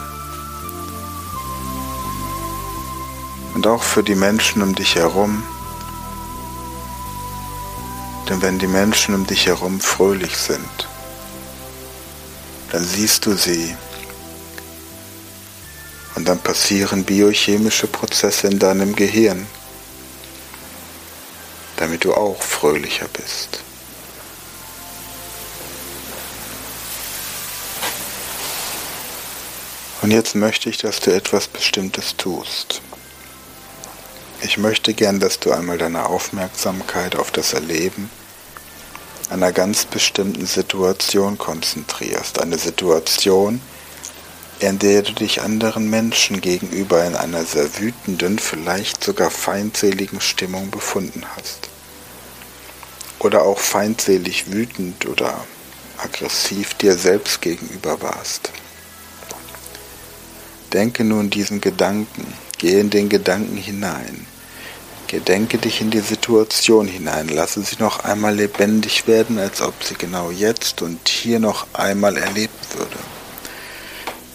Und 3.60 3.68
auch 3.68 3.84
für 3.84 4.04
die 4.04 4.16
Menschen 4.16 4.62
um 4.62 4.74
dich 4.74 4.96
herum. 4.96 5.44
Denn 8.30 8.42
wenn 8.42 8.58
die 8.58 8.68
Menschen 8.68 9.14
um 9.14 9.28
dich 9.28 9.48
herum 9.48 9.82
fröhlich 9.82 10.38
sind, 10.38 10.88
dann 12.72 12.86
siehst 12.86 13.26
du 13.26 13.34
sie 13.34 13.76
und 16.16 16.30
dann 16.30 16.40
passieren 16.40 17.04
biochemische 17.04 17.88
Prozesse 17.88 18.48
in 18.48 18.60
deinem 18.60 18.96
Gehirn, 18.96 19.46
damit 21.76 22.06
du 22.06 22.14
auch 22.14 22.42
fröhlicher 22.42 23.10
bist. 23.10 23.60
Und 30.02 30.12
jetzt 30.12 30.34
möchte 30.34 30.70
ich, 30.70 30.78
dass 30.78 31.02
du 31.02 31.12
etwas 31.12 31.50
Bestimmtes 31.50 32.16
tust. 32.16 32.82
Ich 34.42 34.58
möchte 34.58 34.94
gern, 34.94 35.20
dass 35.20 35.40
du 35.40 35.52
einmal 35.52 35.78
deine 35.78 36.06
Aufmerksamkeit 36.06 37.18
auf 37.18 37.30
das 37.30 37.52
Erleben 37.52 38.10
einer 39.30 39.52
ganz 39.52 39.84
bestimmten 39.84 40.46
Situation 40.46 41.38
konzentrierst. 41.38 42.42
Eine 42.42 42.58
Situation, 42.58 43.62
in 44.60 44.80
der 44.80 45.02
du 45.02 45.12
dich 45.12 45.42
anderen 45.42 45.90
Menschen 45.90 46.40
gegenüber 46.40 47.04
in 47.06 47.16
einer 47.16 47.44
sehr 47.44 47.80
wütenden, 47.80 48.40
vielleicht 48.40 49.04
sogar 49.04 49.30
feindseligen 49.30 50.22
Stimmung 50.22 50.72
befunden 50.72 51.26
hast. 51.36 51.70
Oder 53.20 53.44
auch 53.44 53.60
feindselig 53.60 54.52
wütend 54.54 55.06
oder 55.06 55.46
aggressiv 55.98 56.76
dir 56.76 56.96
selbst 56.96 57.42
gegenüber 57.42 58.02
warst. 58.02 58.52
Denke 60.72 61.04
nun 61.04 61.30
diesen 61.30 61.60
Gedanken, 61.60 62.34
geh 62.58 62.80
in 62.80 62.90
den 62.90 63.10
Gedanken 63.10 63.58
hinein 63.58 64.29
Gedenke 65.10 65.58
dich 65.58 65.82
in 65.82 65.90
die 65.90 66.02
Situation 66.02 66.88
hinein, 66.88 67.30
lasse 67.30 67.64
sie 67.64 67.78
noch 67.80 68.04
einmal 68.04 68.36
lebendig 68.36 69.08
werden, 69.08 69.40
als 69.40 69.60
ob 69.60 69.84
sie 69.84 69.96
genau 69.96 70.30
jetzt 70.30 70.84
und 70.84 71.10
hier 71.10 71.40
noch 71.40 71.66
einmal 71.74 72.16
erlebt 72.16 72.78
würde. 72.78 72.96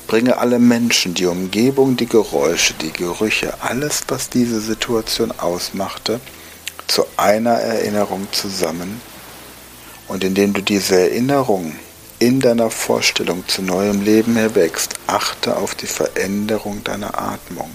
Bringe 0.09 0.37
alle 0.39 0.59
Menschen, 0.59 1.15
die 1.15 1.27
Umgebung, 1.27 1.97
die 1.97 2.09
Geräusche, 2.09 2.75
die 2.75 2.91
Gerüche, 2.91 3.55
alles, 3.61 4.03
was 4.09 4.31
diese 4.31 4.61
Situation 4.61 5.31
ausmachte, 5.31 6.19
zu 6.89 7.05
einer 7.17 7.53
Erinnerung 7.53 8.27
zusammen. 8.33 9.01
Und 10.09 10.25
indem 10.25 10.55
du 10.55 10.61
diese 10.61 10.99
Erinnerung 10.99 11.77
in 12.19 12.41
deiner 12.41 12.71
Vorstellung 12.71 13.47
zu 13.47 13.63
neuem 13.63 14.03
Leben 14.03 14.37
erwächst, 14.37 14.95
achte 15.07 15.57
auf 15.57 15.77
die 15.77 15.87
Veränderung 15.87 16.83
deiner 16.83 17.17
Atmung, 17.17 17.71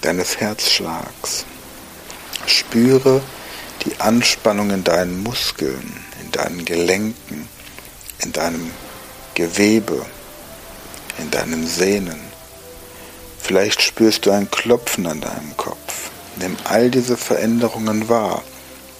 deines 0.00 0.40
Herzschlags. 0.40 1.44
Spüre 2.46 3.22
die 3.84 4.00
Anspannung 4.00 4.70
in 4.70 4.84
deinen 4.84 5.22
Muskeln, 5.22 5.92
in 6.22 6.32
deinen 6.32 6.64
Gelenken, 6.64 7.48
in 8.18 8.32
deinem 8.32 8.70
Gewebe, 9.34 10.04
in 11.18 11.30
deinen 11.30 11.66
Sehnen. 11.66 12.20
Vielleicht 13.40 13.82
spürst 13.82 14.26
du 14.26 14.30
ein 14.30 14.50
Klopfen 14.50 15.06
an 15.06 15.20
deinem 15.20 15.56
Kopf. 15.56 16.10
Nimm 16.36 16.56
all 16.64 16.90
diese 16.90 17.16
Veränderungen 17.16 18.08
wahr, 18.08 18.42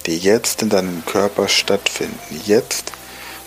die 0.06 0.18
jetzt 0.18 0.62
in 0.62 0.68
deinem 0.68 1.04
Körper 1.06 1.48
stattfinden. 1.48 2.40
Jetzt, 2.44 2.92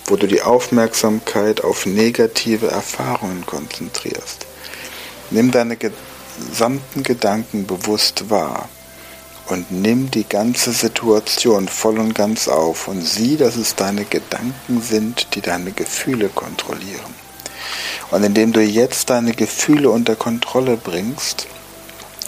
wo 0.06 0.16
du 0.16 0.28
die 0.28 0.42
Aufmerksamkeit 0.42 1.64
auf 1.64 1.86
negative 1.86 2.68
Erfahrungen 2.68 3.46
konzentrierst. 3.46 4.46
Nimm 5.32 5.52
deine 5.52 5.78
gesamten 5.78 7.04
Gedanken 7.04 7.66
bewusst 7.66 8.30
wahr 8.30 8.70
und 9.48 9.72
nimm 9.72 10.10
die 10.10 10.28
ganze 10.28 10.72
Situation 10.72 11.68
voll 11.68 12.00
und 12.00 12.16
ganz 12.16 12.48
auf 12.48 12.88
und 12.88 13.02
sieh, 13.02 13.38
dass 13.38 13.56
es 13.56 13.76
deine 13.76 14.06
Gedanken 14.06 14.82
sind, 14.82 15.36
die 15.36 15.42
deine 15.42 15.72
Gefühle 15.72 16.30
kontrollieren. 16.30 17.14
Und 18.12 18.24
indem 18.24 18.54
du 18.54 18.62
jetzt 18.62 19.10
deine 19.10 19.34
Gefühle 19.34 19.90
unter 19.90 20.16
Kontrolle 20.16 20.78
bringst, 20.78 21.48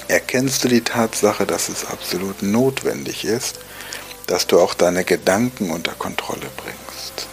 erkennst 0.08 0.64
du 0.64 0.68
die 0.68 0.82
Tatsache, 0.82 1.46
dass 1.46 1.70
es 1.70 1.86
absolut 1.86 2.44
notwendig 2.44 3.26
ist, 3.26 3.60
dass 4.28 4.48
du 4.48 4.60
auch 4.60 4.74
deine 4.74 5.04
Gedanken 5.04 5.72
unter 5.72 5.94
Kontrolle 5.94 6.48
bringst. 6.58 7.28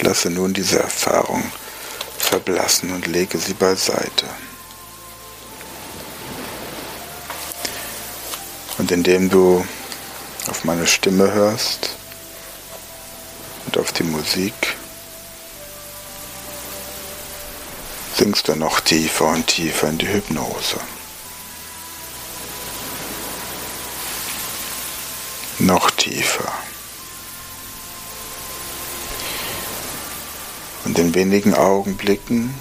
Lasse 0.00 0.30
nun 0.30 0.52
diese 0.52 0.78
Erfahrung 0.78 1.42
verblassen 2.18 2.92
und 2.92 3.06
lege 3.06 3.38
sie 3.38 3.54
beiseite. 3.54 4.26
Und 8.78 8.90
indem 8.92 9.30
du 9.30 9.66
auf 10.48 10.64
meine 10.64 10.86
Stimme 10.86 11.32
hörst 11.32 11.90
und 13.66 13.78
auf 13.78 13.92
die 13.92 14.04
Musik, 14.04 14.76
sinkst 18.16 18.48
du 18.48 18.54
noch 18.54 18.80
tiefer 18.80 19.26
und 19.26 19.46
tiefer 19.46 19.88
in 19.88 19.98
die 19.98 20.08
Hypnose. 20.08 20.78
Noch 25.58 25.90
tiefer. 25.90 26.52
In 30.96 31.14
wenigen 31.14 31.54
Augenblicken 31.54 32.54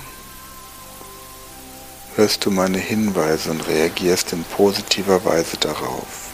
hörst 2.16 2.46
du 2.46 2.52
meine 2.52 2.78
Hinweise 2.78 3.52
und 3.52 3.68
reagierst 3.68 4.34
in 4.34 4.44
positiver 4.44 5.24
Weise 5.26 5.58
darauf 5.58 6.26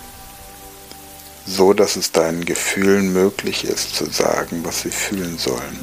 so 1.46 1.74
dass 1.74 1.96
es 1.96 2.12
deinen 2.12 2.46
Gefühlen 2.46 3.14
möglich 3.14 3.66
ist 3.66 3.96
zu 3.96 4.06
sagen, 4.06 4.62
was 4.64 4.82
sie 4.82 4.92
fühlen 4.92 5.38
sollen. 5.38 5.80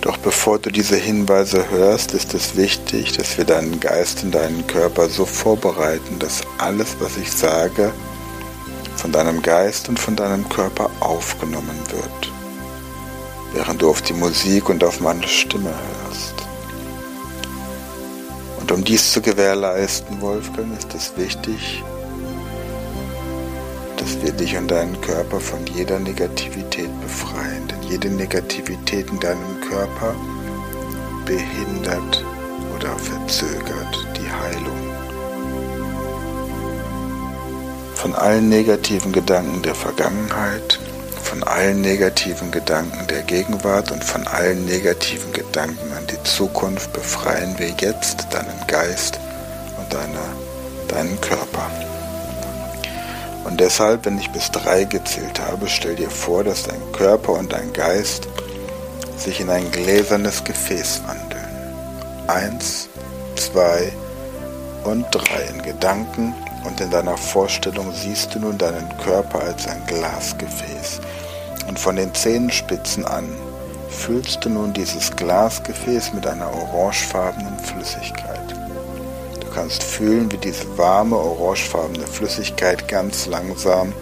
Doch 0.00 0.16
bevor 0.16 0.58
du 0.58 0.70
diese 0.70 0.96
Hinweise 0.96 1.68
hörst, 1.70 2.14
ist 2.14 2.32
es 2.32 2.56
wichtig, 2.56 3.12
dass 3.12 3.36
wir 3.36 3.44
deinen 3.44 3.80
Geist 3.80 4.22
und 4.22 4.32
deinen 4.32 4.66
Körper 4.66 5.08
so 5.08 5.26
vorbereiten, 5.26 6.18
dass 6.18 6.42
alles, 6.58 6.96
was 7.00 7.16
ich 7.16 7.32
sage, 7.32 7.92
von 8.96 9.10
deinem 9.10 9.42
Geist 9.42 9.88
und 9.88 9.98
von 9.98 10.14
deinem 10.14 10.48
Körper 10.48 10.88
aufgenommen 11.00 11.78
wird, 11.90 12.32
während 13.52 13.82
du 13.82 13.90
auf 13.90 14.02
die 14.02 14.12
Musik 14.12 14.68
und 14.68 14.84
auf 14.84 15.00
meine 15.00 15.26
Stimme 15.26 15.70
hörst. 15.70 16.34
Und 18.60 18.72
um 18.72 18.84
dies 18.84 19.12
zu 19.12 19.22
gewährleisten, 19.22 20.20
Wolfgang, 20.20 20.76
ist 20.78 20.94
es 20.94 21.16
wichtig, 21.16 21.82
dass 23.96 24.22
wir 24.22 24.32
dich 24.32 24.56
und 24.56 24.70
deinen 24.70 25.00
Körper 25.00 25.40
von 25.40 25.66
jeder 25.74 25.98
Negativität 25.98 26.90
befreien. 27.00 27.66
Denn 27.68 27.90
jede 27.90 28.10
Negativität 28.10 29.10
in 29.10 29.20
deinem 29.20 29.60
Körper 29.68 30.14
behindert 31.24 32.24
oder 32.76 32.96
verzögert 32.98 34.06
die 34.16 34.30
Heilung. 34.30 34.78
Von 37.94 38.14
allen 38.14 38.48
negativen 38.48 39.12
Gedanken 39.12 39.62
der 39.62 39.74
Vergangenheit, 39.74 40.78
von 41.28 41.42
allen 41.42 41.82
negativen 41.82 42.50
Gedanken 42.50 43.06
der 43.06 43.20
Gegenwart 43.20 43.90
und 43.90 44.02
von 44.02 44.26
allen 44.26 44.64
negativen 44.64 45.30
Gedanken 45.34 45.92
an 45.92 46.06
die 46.06 46.22
Zukunft 46.22 46.90
befreien 46.94 47.54
wir 47.58 47.68
jetzt 47.68 48.28
deinen 48.30 48.66
Geist 48.66 49.20
und 49.78 49.92
deine, 49.92 50.18
deinen 50.88 51.20
Körper. 51.20 51.70
Und 53.44 53.60
deshalb, 53.60 54.06
wenn 54.06 54.16
ich 54.18 54.30
bis 54.30 54.50
drei 54.50 54.84
gezählt 54.84 55.38
habe, 55.38 55.68
stell 55.68 55.96
dir 55.96 56.08
vor, 56.08 56.44
dass 56.44 56.62
dein 56.62 56.80
Körper 56.92 57.34
und 57.34 57.52
dein 57.52 57.74
Geist 57.74 58.26
sich 59.18 59.40
in 59.40 59.50
ein 59.50 59.70
gläsernes 59.70 60.42
Gefäß 60.44 61.02
wandeln. 61.06 61.44
Eins, 62.26 62.88
zwei 63.36 63.92
und 64.84 65.04
drei 65.10 65.42
in 65.52 65.60
Gedanken 65.60 66.32
und 66.68 66.80
in 66.80 66.90
deiner 66.90 67.16
Vorstellung 67.16 67.92
siehst 67.92 68.34
du 68.34 68.38
nun 68.38 68.56
deinen 68.56 68.88
Körper 68.98 69.40
als 69.40 69.66
ein 69.66 69.82
Glasgefäß. 69.86 71.00
Und 71.66 71.78
von 71.78 71.96
den 71.96 72.14
Zehenspitzen 72.14 73.04
an 73.04 73.28
füllst 73.88 74.44
du 74.44 74.50
nun 74.50 74.72
dieses 74.72 75.10
Glasgefäß 75.16 76.12
mit 76.12 76.26
einer 76.26 76.52
orangefarbenen 76.52 77.58
Flüssigkeit 77.58 78.38
kannst 79.58 79.82
fühlen, 79.82 80.30
wie 80.30 80.36
diese 80.36 80.78
warme, 80.78 81.16
orangefarbene 81.16 82.06
Flüssigkeit 82.06 82.86
ganz 82.86 83.26
langsam 83.26 83.92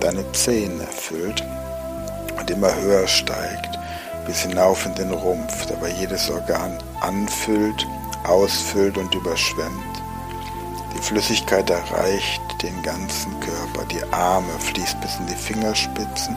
deine 0.00 0.24
Zehen 0.32 0.80
erfüllt 0.80 1.44
und 2.38 2.50
immer 2.50 2.74
höher 2.74 3.06
steigt, 3.06 3.78
bis 4.26 4.40
hinauf 4.40 4.86
in 4.86 4.94
den 4.94 5.12
Rumpf, 5.12 5.66
dabei 5.66 5.90
jedes 5.90 6.30
Organ 6.30 6.78
anfüllt, 7.02 7.86
ausfüllt 8.26 8.96
und 8.96 9.14
überschwemmt. 9.14 9.93
Flüssigkeit 11.04 11.68
erreicht 11.68 12.40
den 12.62 12.82
ganzen 12.82 13.38
Körper, 13.40 13.84
die 13.90 14.02
Arme 14.10 14.58
fließt 14.58 14.98
bis 15.02 15.16
in 15.16 15.26
die 15.26 15.34
Fingerspitzen, 15.34 16.34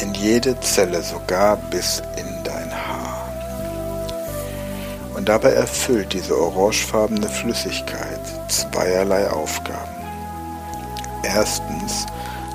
in 0.00 0.14
jede 0.14 0.58
Zelle, 0.60 1.02
sogar 1.02 1.56
bis 1.56 2.00
in 2.16 2.44
dein 2.44 2.70
Haar. 2.70 3.28
Und 5.16 5.28
dabei 5.28 5.54
erfüllt 5.54 6.12
diese 6.12 6.38
orangefarbene 6.40 7.28
Flüssigkeit 7.28 8.20
zweierlei 8.46 9.28
Aufgaben. 9.28 9.96
Erstens 11.24 12.06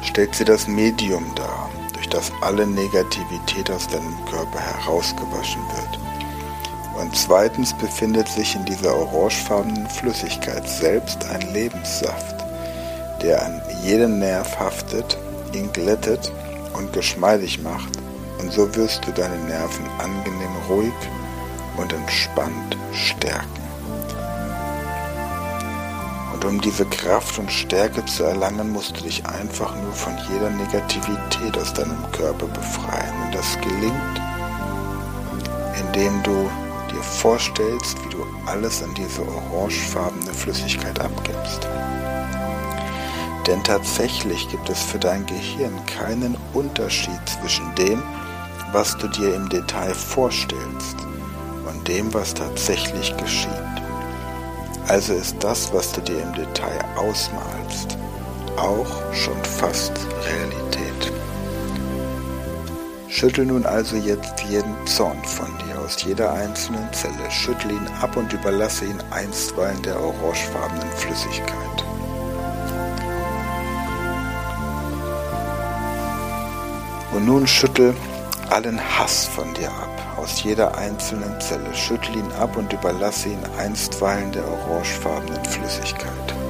stellt 0.03 0.33
sie 0.33 0.45
das 0.45 0.69
Medium 0.69 1.35
dar, 1.35 1.69
durch 1.91 2.07
das 2.07 2.31
alle 2.39 2.65
Negativität 2.65 3.69
aus 3.71 3.89
deinem 3.89 4.23
Körper 4.25 4.59
herausgewaschen 4.59 5.63
wird. 5.75 6.10
Und 7.01 7.17
zweitens 7.17 7.73
befindet 7.73 8.27
sich 8.27 8.55
in 8.55 8.63
dieser 8.63 8.95
orangefarbenen 8.95 9.89
Flüssigkeit 9.89 10.69
selbst 10.69 11.25
ein 11.25 11.41
Lebenssaft, 11.51 12.35
der 13.23 13.43
an 13.43 13.59
jeden 13.83 14.19
Nerv 14.19 14.59
haftet, 14.59 15.17
ihn 15.51 15.71
glättet 15.73 16.31
und 16.73 16.93
geschmeidig 16.93 17.59
macht, 17.63 17.97
und 18.39 18.53
so 18.53 18.73
wirst 18.75 19.05
du 19.05 19.11
deine 19.11 19.37
Nerven 19.45 19.85
angenehm 19.97 20.55
ruhig 20.69 20.93
und 21.77 21.91
entspannt 21.91 22.77
stärken. 22.93 23.47
Und 26.33 26.45
um 26.45 26.61
diese 26.61 26.85
Kraft 26.85 27.37
und 27.39 27.51
Stärke 27.51 28.05
zu 28.05 28.23
erlangen, 28.23 28.71
musst 28.71 28.97
du 28.97 29.03
dich 29.03 29.25
einfach 29.25 29.75
nur 29.75 29.93
von 29.93 30.13
jeder 30.31 30.49
Negativität 30.51 31.57
aus 31.57 31.73
deinem 31.73 32.11
Körper 32.11 32.47
befreien. 32.47 33.13
Und 33.25 33.35
das 33.35 33.57
gelingt, 33.61 34.21
indem 35.79 36.23
du 36.23 36.49
dir 36.91 37.01
vorstellst, 37.01 37.97
wie 38.03 38.09
du 38.09 38.25
alles 38.45 38.83
an 38.83 38.93
diese 38.93 39.21
orangefarbene 39.21 40.33
Flüssigkeit 40.33 40.99
abgibst. 40.99 41.67
Denn 43.47 43.63
tatsächlich 43.63 44.47
gibt 44.49 44.69
es 44.69 44.81
für 44.83 44.99
dein 44.99 45.25
Gehirn 45.25 45.73
keinen 45.85 46.37
Unterschied 46.53 47.19
zwischen 47.41 47.73
dem, 47.75 48.03
was 48.71 48.97
du 48.97 49.07
dir 49.07 49.33
im 49.33 49.49
Detail 49.49 49.93
vorstellst 49.93 50.97
dem, 51.87 52.13
was 52.13 52.33
tatsächlich 52.33 53.15
geschieht. 53.17 53.49
Also 54.87 55.13
ist 55.13 55.35
das, 55.41 55.73
was 55.73 55.91
du 55.91 56.01
dir 56.01 56.21
im 56.21 56.33
Detail 56.33 56.83
ausmalst, 56.95 57.97
auch 58.57 59.13
schon 59.13 59.37
fast 59.43 59.93
Realität. 60.25 60.60
Schüttel 63.11 63.45
nun 63.45 63.65
also 63.65 63.97
jetzt 63.97 64.39
jeden 64.49 64.87
Zorn 64.87 65.21
von 65.25 65.49
dir 65.57 65.77
aus 65.81 66.01
jeder 66.01 66.31
einzelnen 66.31 66.91
Zelle, 66.93 67.29
schüttel 67.29 67.71
ihn 67.71 67.87
ab 68.01 68.15
und 68.15 68.31
überlasse 68.31 68.85
ihn 68.85 69.03
einstweilen 69.11 69.81
der 69.81 69.99
orangefarbenen 69.99 70.89
Flüssigkeit. 70.95 71.85
Und 77.11 77.25
nun 77.25 77.45
schüttel 77.45 77.93
allen 78.49 78.79
Hass 78.79 79.25
von 79.25 79.53
dir 79.55 79.69
ab, 79.69 80.15
aus 80.15 80.41
jeder 80.41 80.77
einzelnen 80.77 81.39
Zelle, 81.41 81.75
schüttel 81.75 82.15
ihn 82.15 82.31
ab 82.39 82.55
und 82.55 82.71
überlasse 82.71 83.27
ihn 83.27 83.43
einstweilen 83.57 84.31
der 84.31 84.47
orangefarbenen 84.47 85.43
Flüssigkeit. 85.43 86.40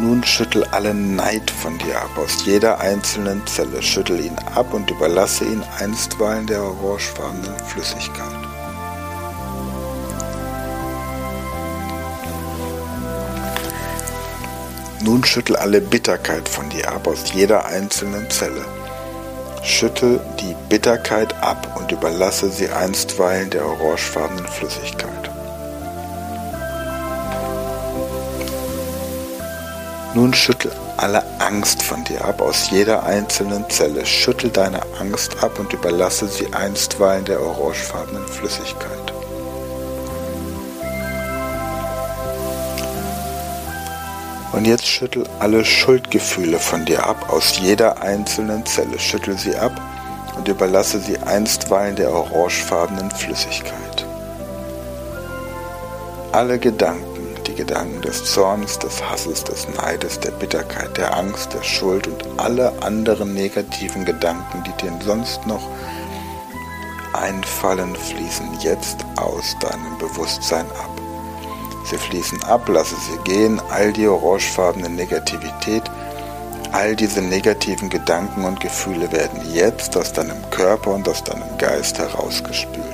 Nun 0.00 0.22
schüttel 0.22 0.62
allen 0.66 1.16
Neid 1.16 1.50
von 1.50 1.76
dir 1.78 2.00
ab, 2.00 2.16
aus 2.16 2.44
jeder 2.44 2.78
einzelnen 2.78 3.44
Zelle. 3.48 3.82
Schüttel 3.82 4.20
ihn 4.20 4.36
ab 4.54 4.72
und 4.72 4.88
überlasse 4.92 5.44
ihn 5.44 5.64
einstweilen 5.80 6.46
der 6.46 6.62
orangefarbenen 6.62 7.58
Flüssigkeit. 7.66 8.26
Nun 15.02 15.24
schüttel 15.24 15.56
alle 15.56 15.80
Bitterkeit 15.80 16.48
von 16.48 16.68
dir 16.68 16.92
ab, 16.92 17.08
aus 17.08 17.32
jeder 17.32 17.66
einzelnen 17.66 18.30
Zelle. 18.30 18.64
Schüttel 19.64 20.20
die 20.38 20.54
Bitterkeit 20.68 21.34
ab 21.42 21.76
und 21.76 21.90
überlasse 21.90 22.50
sie 22.50 22.68
einstweilen 22.68 23.50
der 23.50 23.66
orangefarbenen 23.66 24.46
Flüssigkeit. 24.46 25.27
Nun 30.14 30.32
schüttel 30.32 30.72
alle 30.96 31.22
Angst 31.38 31.82
von 31.82 32.02
dir 32.04 32.24
ab, 32.24 32.40
aus 32.40 32.70
jeder 32.70 33.04
einzelnen 33.04 33.68
Zelle. 33.68 34.04
Schüttel 34.06 34.50
deine 34.50 34.80
Angst 34.98 35.42
ab 35.42 35.58
und 35.58 35.72
überlasse 35.72 36.26
sie 36.26 36.52
einstweilen 36.52 37.24
der 37.24 37.42
orangefarbenen 37.42 38.26
Flüssigkeit. 38.26 39.12
Und 44.52 44.64
jetzt 44.64 44.86
schüttel 44.86 45.24
alle 45.38 45.64
Schuldgefühle 45.64 46.58
von 46.58 46.84
dir 46.84 47.06
ab, 47.06 47.30
aus 47.30 47.58
jeder 47.58 48.02
einzelnen 48.02 48.64
Zelle. 48.64 48.98
Schüttel 48.98 49.38
sie 49.38 49.54
ab 49.56 49.78
und 50.36 50.48
überlasse 50.48 50.98
sie 50.98 51.18
einstweilen 51.18 51.96
der 51.96 52.12
orangefarbenen 52.12 53.10
Flüssigkeit. 53.10 54.06
Alle 56.32 56.58
Gedanken 56.58 57.07
Gedanken 57.54 58.02
des 58.02 58.24
Zorns, 58.24 58.78
des 58.78 59.02
Hasses, 59.02 59.44
des 59.44 59.68
Neides, 59.68 60.20
der 60.20 60.30
Bitterkeit, 60.32 60.96
der 60.96 61.16
Angst, 61.16 61.52
der 61.54 61.62
Schuld 61.62 62.06
und 62.06 62.40
alle 62.40 62.72
anderen 62.82 63.34
negativen 63.34 64.04
Gedanken, 64.04 64.62
die 64.64 64.82
dir 64.82 64.92
sonst 65.04 65.46
noch 65.46 65.68
einfallen, 67.12 67.94
fließen 67.94 68.60
jetzt 68.60 68.98
aus 69.16 69.56
deinem 69.60 69.98
Bewusstsein 69.98 70.66
ab. 70.72 70.90
Sie 71.84 71.96
fließen 71.96 72.42
ab, 72.44 72.68
lasse 72.68 72.96
sie 72.96 73.18
gehen, 73.24 73.60
all 73.70 73.92
die 73.92 74.06
orangefarbene 74.06 74.90
Negativität, 74.90 75.84
all 76.72 76.94
diese 76.94 77.22
negativen 77.22 77.88
Gedanken 77.88 78.44
und 78.44 78.60
Gefühle 78.60 79.10
werden 79.10 79.40
jetzt 79.52 79.96
aus 79.96 80.12
deinem 80.12 80.50
Körper 80.50 80.92
und 80.92 81.08
aus 81.08 81.24
deinem 81.24 81.56
Geist 81.56 81.98
herausgespült. 81.98 82.87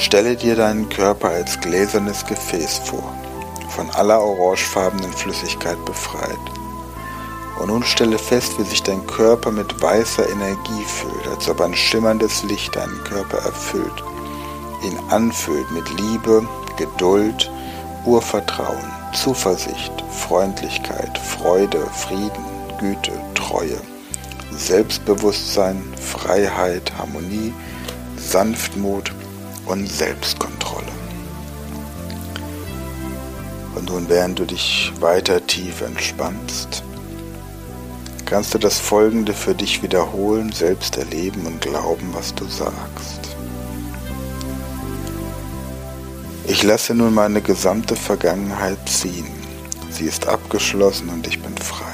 Stelle 0.00 0.36
dir 0.36 0.54
deinen 0.54 0.88
Körper 0.88 1.28
als 1.30 1.58
gläsernes 1.58 2.24
Gefäß 2.24 2.78
vor, 2.84 3.12
von 3.68 3.90
aller 3.90 4.20
orangefarbenen 4.22 5.12
Flüssigkeit 5.12 5.84
befreit. 5.84 6.38
Und 7.58 7.66
nun 7.66 7.82
stelle 7.82 8.16
fest, 8.16 8.52
wie 8.58 8.62
sich 8.62 8.80
dein 8.84 9.04
Körper 9.08 9.50
mit 9.50 9.82
weißer 9.82 10.30
Energie 10.30 10.84
füllt, 10.86 11.26
als 11.26 11.48
ob 11.48 11.60
ein 11.60 11.74
schimmerndes 11.74 12.44
Licht 12.44 12.76
deinen 12.76 13.02
Körper 13.02 13.38
erfüllt, 13.38 14.04
ihn 14.84 14.96
anfüllt 15.10 15.68
mit 15.72 15.90
Liebe, 15.98 16.46
Geduld, 16.76 17.50
Urvertrauen, 18.06 18.92
Zuversicht, 19.14 19.92
Freundlichkeit, 20.12 21.18
Freude, 21.18 21.84
Frieden, 21.92 22.44
Güte, 22.78 23.12
Treue, 23.34 23.80
Selbstbewusstsein, 24.52 25.82
Freiheit, 26.00 26.92
Harmonie, 26.96 27.52
Sanftmut, 28.16 29.12
und 29.68 29.86
Selbstkontrolle. 29.86 30.86
Und 33.74 33.90
nun, 33.90 34.08
während 34.08 34.38
du 34.38 34.44
dich 34.44 34.92
weiter 34.98 35.46
tief 35.46 35.82
entspannst, 35.82 36.82
kannst 38.24 38.52
du 38.52 38.58
das 38.58 38.78
Folgende 38.78 39.32
für 39.32 39.54
dich 39.54 39.82
wiederholen, 39.82 40.52
selbst 40.52 40.96
erleben 40.96 41.46
und 41.46 41.60
glauben, 41.60 42.08
was 42.12 42.34
du 42.34 42.44
sagst. 42.46 43.36
Ich 46.46 46.62
lasse 46.62 46.94
nun 46.94 47.14
meine 47.14 47.42
gesamte 47.42 47.94
Vergangenheit 47.94 48.78
ziehen. 48.88 49.28
Sie 49.90 50.06
ist 50.06 50.26
abgeschlossen 50.26 51.10
und 51.10 51.26
ich 51.26 51.40
bin 51.40 51.56
frei. 51.56 51.84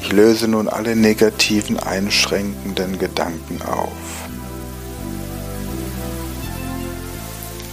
Ich 0.00 0.12
löse 0.12 0.46
nun 0.46 0.68
alle 0.68 0.94
negativen, 0.94 1.78
einschränkenden 1.80 2.98
Gedanken 2.98 3.60
auf. 3.62 4.25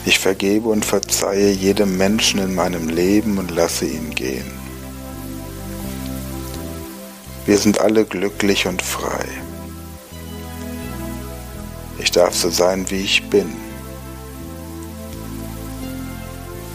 Ich 0.06 0.20
vergebe 0.20 0.70
und 0.70 0.84
verzeihe 0.84 1.52
jedem 1.52 1.98
Menschen 1.98 2.42
in 2.42 2.54
meinem 2.54 2.90
Leben 2.90 3.38
und 3.38 3.52
lasse 3.52 3.86
ihn 3.86 4.14
gehen. 4.14 4.52
Wir 7.46 7.58
sind 7.58 7.80
alle 7.80 8.04
glücklich 8.04 8.68
und 8.68 8.82
frei. 8.82 9.26
Ich 12.00 12.12
darf 12.12 12.36
so 12.36 12.50
sein, 12.50 12.90
wie 12.90 13.02
ich 13.02 13.30
bin. 13.30 13.54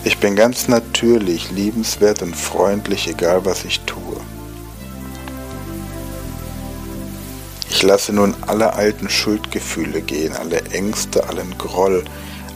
Ich 0.04 0.18
bin 0.18 0.36
ganz 0.36 0.68
natürlich, 0.68 1.50
liebenswert 1.50 2.22
und 2.22 2.34
freundlich, 2.34 3.08
egal 3.08 3.44
was 3.44 3.64
ich 3.64 3.80
tue. 3.80 4.16
Ich 7.68 7.82
lasse 7.82 8.12
nun 8.12 8.34
alle 8.46 8.72
alten 8.72 9.10
Schuldgefühle 9.10 10.00
gehen, 10.00 10.34
alle 10.34 10.62
Ängste, 10.70 11.28
allen 11.28 11.56
Groll, 11.58 12.04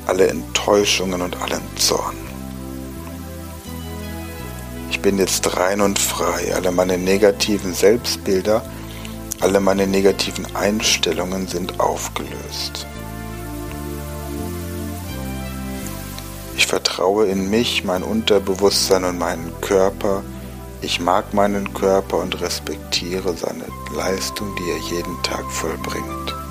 alle 0.07 0.29
Enttäuschungen 0.29 1.23
und 1.23 1.41
allen 1.43 1.63
Zorn. 1.77 2.17
Ich 4.91 5.01
bin 5.01 5.19
jetzt 5.19 5.57
rein 5.57 5.81
und 5.81 5.99
frei. 5.99 6.55
Alle 6.55 6.71
meine 6.71 6.99
negativen 6.99 7.75
Selbstbilder, 7.75 8.63
alle 9.41 9.61
meine 9.61 9.87
negativen 9.87 10.55
Einstellungen 10.55 11.49
sind 11.49 11.81
aufgelöst. 11.81 12.87
Ich 16.57 16.67
vertraue 16.67 17.27
in 17.27 17.51
mich, 17.51 17.85
mein 17.85 18.03
Unterbewusstsein 18.03 19.05
und 19.05 19.19
meinen 19.19 19.53
Körper. 19.61 20.23
Ich 20.81 21.01
mag 21.01 21.33
meinen 21.35 21.73
Körper 21.75 22.19
und 22.19 22.41
respektiere 22.41 23.35
seine 23.37 23.67
Leistung, 23.97 24.55
die 24.57 24.71
er 24.71 24.99
jeden 24.99 25.23
Tag 25.23 25.51
vollbringt. 25.51 26.42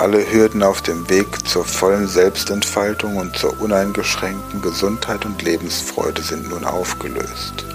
Alle 0.00 0.32
Hürden 0.32 0.62
auf 0.62 0.80
dem 0.80 1.10
Weg 1.10 1.46
zur 1.46 1.62
vollen 1.62 2.08
Selbstentfaltung 2.08 3.18
und 3.18 3.36
zur 3.36 3.60
uneingeschränkten 3.60 4.62
Gesundheit 4.62 5.26
und 5.26 5.42
Lebensfreude 5.42 6.22
sind 6.22 6.48
nun 6.48 6.64
aufgelöst. 6.64 7.66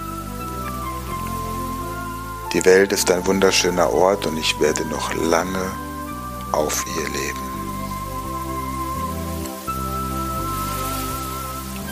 Die 2.52 2.64
Welt 2.64 2.90
ist 2.90 3.12
ein 3.12 3.24
wunderschöner 3.28 3.92
Ort 3.92 4.26
und 4.26 4.36
ich 4.38 4.58
werde 4.58 4.84
noch 4.86 5.14
lange 5.14 5.70
auf 6.50 6.84
ihr 6.98 7.08
leben. 7.10 7.38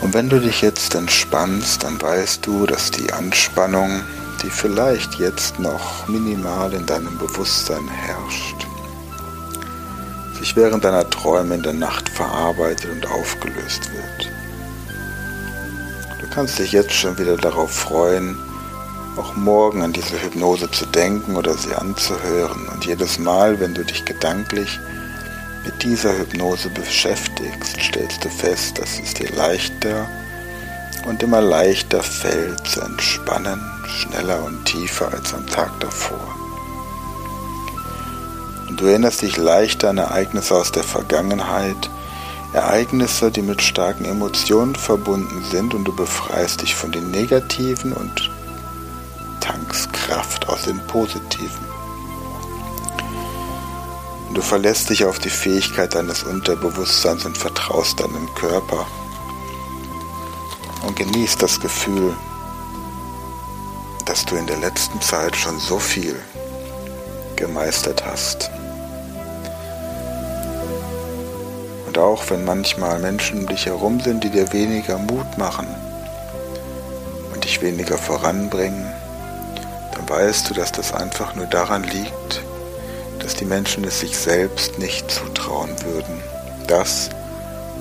Und 0.01 0.13
wenn 0.13 0.27
du 0.27 0.41
dich 0.41 0.61
jetzt 0.61 0.95
entspannst, 0.95 1.81
dann 1.85 2.01
weißt 2.01 2.45
du, 2.45 2.65
dass 2.65 2.91
die 2.91 3.13
Anspannung, 3.13 4.01
die 4.43 4.49
vielleicht 4.49 5.15
jetzt 5.15 5.59
noch 5.59 6.09
minimal 6.09 6.73
in 6.73 6.85
deinem 6.85 7.17
Bewusstsein 7.17 7.87
herrscht, 7.87 8.64
während 10.55 10.83
deiner 10.83 11.09
Träume 11.09 11.55
in 11.55 11.63
der 11.63 11.73
Nacht 11.73 12.09
verarbeitet 12.09 12.89
und 12.91 13.05
aufgelöst 13.11 13.91
wird. 13.93 14.31
Du 16.19 16.27
kannst 16.33 16.57
dich 16.57 16.71
jetzt 16.71 16.93
schon 16.93 17.17
wieder 17.17 17.37
darauf 17.37 17.71
freuen, 17.71 18.37
auch 19.17 19.35
morgen 19.35 19.81
an 19.81 19.93
diese 19.93 20.21
Hypnose 20.21 20.69
zu 20.71 20.85
denken 20.85 21.35
oder 21.35 21.53
sie 21.53 21.73
anzuhören. 21.73 22.67
Und 22.67 22.85
jedes 22.85 23.19
Mal, 23.19 23.59
wenn 23.59 23.73
du 23.73 23.83
dich 23.83 24.03
gedanklich 24.05 24.79
mit 25.63 25.83
dieser 25.83 26.17
Hypnose 26.17 26.69
beschäftigst, 26.69 27.79
stellst 27.81 28.23
du 28.23 28.29
fest, 28.29 28.77
dass 28.77 28.99
es 28.99 29.13
dir 29.13 29.29
leichter 29.35 30.07
und 31.05 31.23
immer 31.23 31.41
leichter 31.41 32.01
fällt 32.01 32.65
zu 32.67 32.81
entspannen, 32.81 33.61
schneller 33.87 34.43
und 34.43 34.65
tiefer 34.65 35.11
als 35.11 35.33
am 35.33 35.45
Tag 35.47 35.79
davor. 35.79 36.44
Du 38.77 38.87
erinnerst 38.87 39.21
dich 39.21 39.37
leichter 39.37 39.89
an 39.89 39.97
Ereignisse 39.97 40.53
aus 40.53 40.71
der 40.73 40.83
Vergangenheit, 40.83 41.89
Ereignisse, 42.51 43.31
die 43.31 43.41
mit 43.41 43.61
starken 43.61 44.03
Emotionen 44.03 44.75
verbunden 44.75 45.45
sind 45.49 45.73
und 45.73 45.85
du 45.85 45.95
befreist 45.95 46.61
dich 46.61 46.75
von 46.75 46.91
den 46.91 47.09
negativen 47.09 47.93
und 47.93 48.29
tankst 49.39 49.93
Kraft 49.93 50.49
aus 50.49 50.63
den 50.63 50.79
positiven. 50.87 51.65
Du 54.33 54.41
verlässt 54.41 54.89
dich 54.89 55.05
auf 55.05 55.19
die 55.19 55.29
Fähigkeit 55.29 55.95
deines 55.95 56.23
Unterbewusstseins 56.23 57.25
und 57.25 57.37
vertraust 57.37 58.01
deinem 58.01 58.33
Körper 58.35 58.85
und 60.85 60.97
genießt 60.97 61.41
das 61.41 61.61
Gefühl, 61.61 62.13
dass 64.03 64.25
du 64.25 64.35
in 64.35 64.47
der 64.47 64.57
letzten 64.57 65.01
Zeit 65.01 65.37
schon 65.37 65.59
so 65.59 65.79
viel 65.79 66.21
gemeistert 67.37 68.05
hast. 68.05 68.51
Und 71.95 72.01
auch 72.01 72.29
wenn 72.29 72.43
manchmal 72.43 72.99
Menschen 72.99 73.39
um 73.39 73.47
dich 73.47 73.67
herum 73.67 74.01
sind, 74.01 74.25
die 74.25 74.29
dir 74.29 74.51
weniger 74.51 74.97
Mut 74.97 75.37
machen 75.37 75.65
und 77.33 77.45
dich 77.45 77.61
weniger 77.61 77.97
voranbringen, 77.97 78.85
dann 79.93 80.09
weißt 80.09 80.49
du, 80.49 80.53
dass 80.53 80.73
das 80.73 80.93
einfach 80.93 81.35
nur 81.35 81.45
daran 81.45 81.83
liegt, 81.83 82.43
dass 83.19 83.35
die 83.35 83.45
Menschen 83.45 83.85
es 83.85 84.01
sich 84.01 84.17
selbst 84.17 84.77
nicht 84.77 85.09
zutrauen 85.09 85.69
würden, 85.85 86.21
das, 86.67 87.11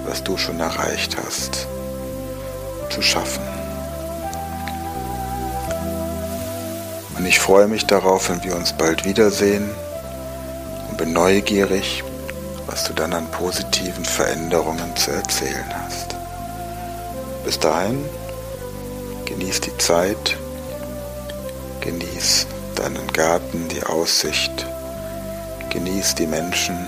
was 0.06 0.22
du 0.22 0.36
schon 0.36 0.60
erreicht 0.60 1.16
hast, 1.16 1.66
zu 2.90 3.02
schaffen. 3.02 3.42
Und 7.18 7.26
ich 7.26 7.40
freue 7.40 7.66
mich 7.66 7.84
darauf, 7.84 8.28
wenn 8.28 8.44
wir 8.44 8.54
uns 8.54 8.74
bald 8.74 9.04
wiedersehen 9.04 9.68
und 10.88 10.98
bin 10.98 11.12
neugierig, 11.12 12.04
was 12.66 12.84
du 12.84 12.92
dann 12.92 13.12
an 13.12 13.30
positiven 13.30 14.04
Veränderungen 14.04 14.96
zu 14.96 15.10
erzählen 15.10 15.66
hast. 15.84 16.14
Bis 17.44 17.58
dahin, 17.58 18.04
genieß 19.26 19.60
die 19.60 19.76
Zeit, 19.78 20.36
genieß 21.80 22.46
deinen 22.74 23.06
Garten, 23.12 23.68
die 23.68 23.82
Aussicht, 23.84 24.66
genieß 25.70 26.14
die 26.14 26.26
Menschen, 26.26 26.86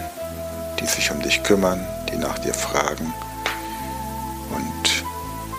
die 0.80 0.86
sich 0.86 1.10
um 1.10 1.20
dich 1.20 1.42
kümmern, 1.42 1.86
die 2.10 2.16
nach 2.16 2.38
dir 2.38 2.54
fragen 2.54 3.12
und 4.50 5.04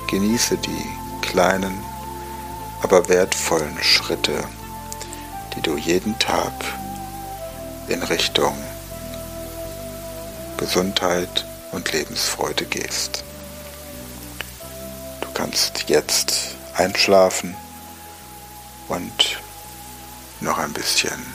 genieße 0.09 0.57
die 0.57 0.85
kleinen, 1.21 1.83
aber 2.81 3.07
wertvollen 3.09 3.77
Schritte, 3.81 4.43
die 5.55 5.61
du 5.61 5.77
jeden 5.77 6.17
Tag 6.19 6.53
in 7.87 8.01
Richtung 8.03 8.55
Gesundheit 10.57 11.45
und 11.71 11.91
Lebensfreude 11.91 12.65
gehst. 12.65 13.23
Du 15.21 15.31
kannst 15.33 15.85
jetzt 15.87 16.55
einschlafen 16.73 17.55
und 18.87 19.39
noch 20.41 20.57
ein 20.57 20.73
bisschen 20.73 21.25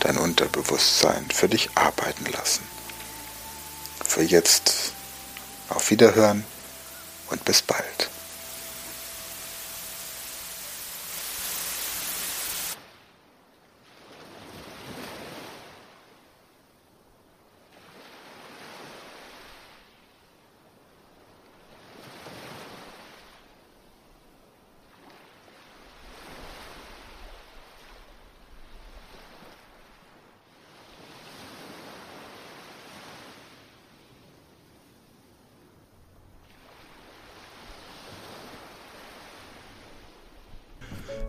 dein 0.00 0.16
Unterbewusstsein 0.16 1.26
für 1.30 1.48
dich 1.48 1.70
arbeiten 1.74 2.26
lassen. 2.32 2.66
Für 4.04 4.22
jetzt 4.22 4.92
auf 5.68 5.90
Wiederhören 5.90 6.44
und 7.30 7.44
bis 7.44 7.62
bald. 7.62 8.11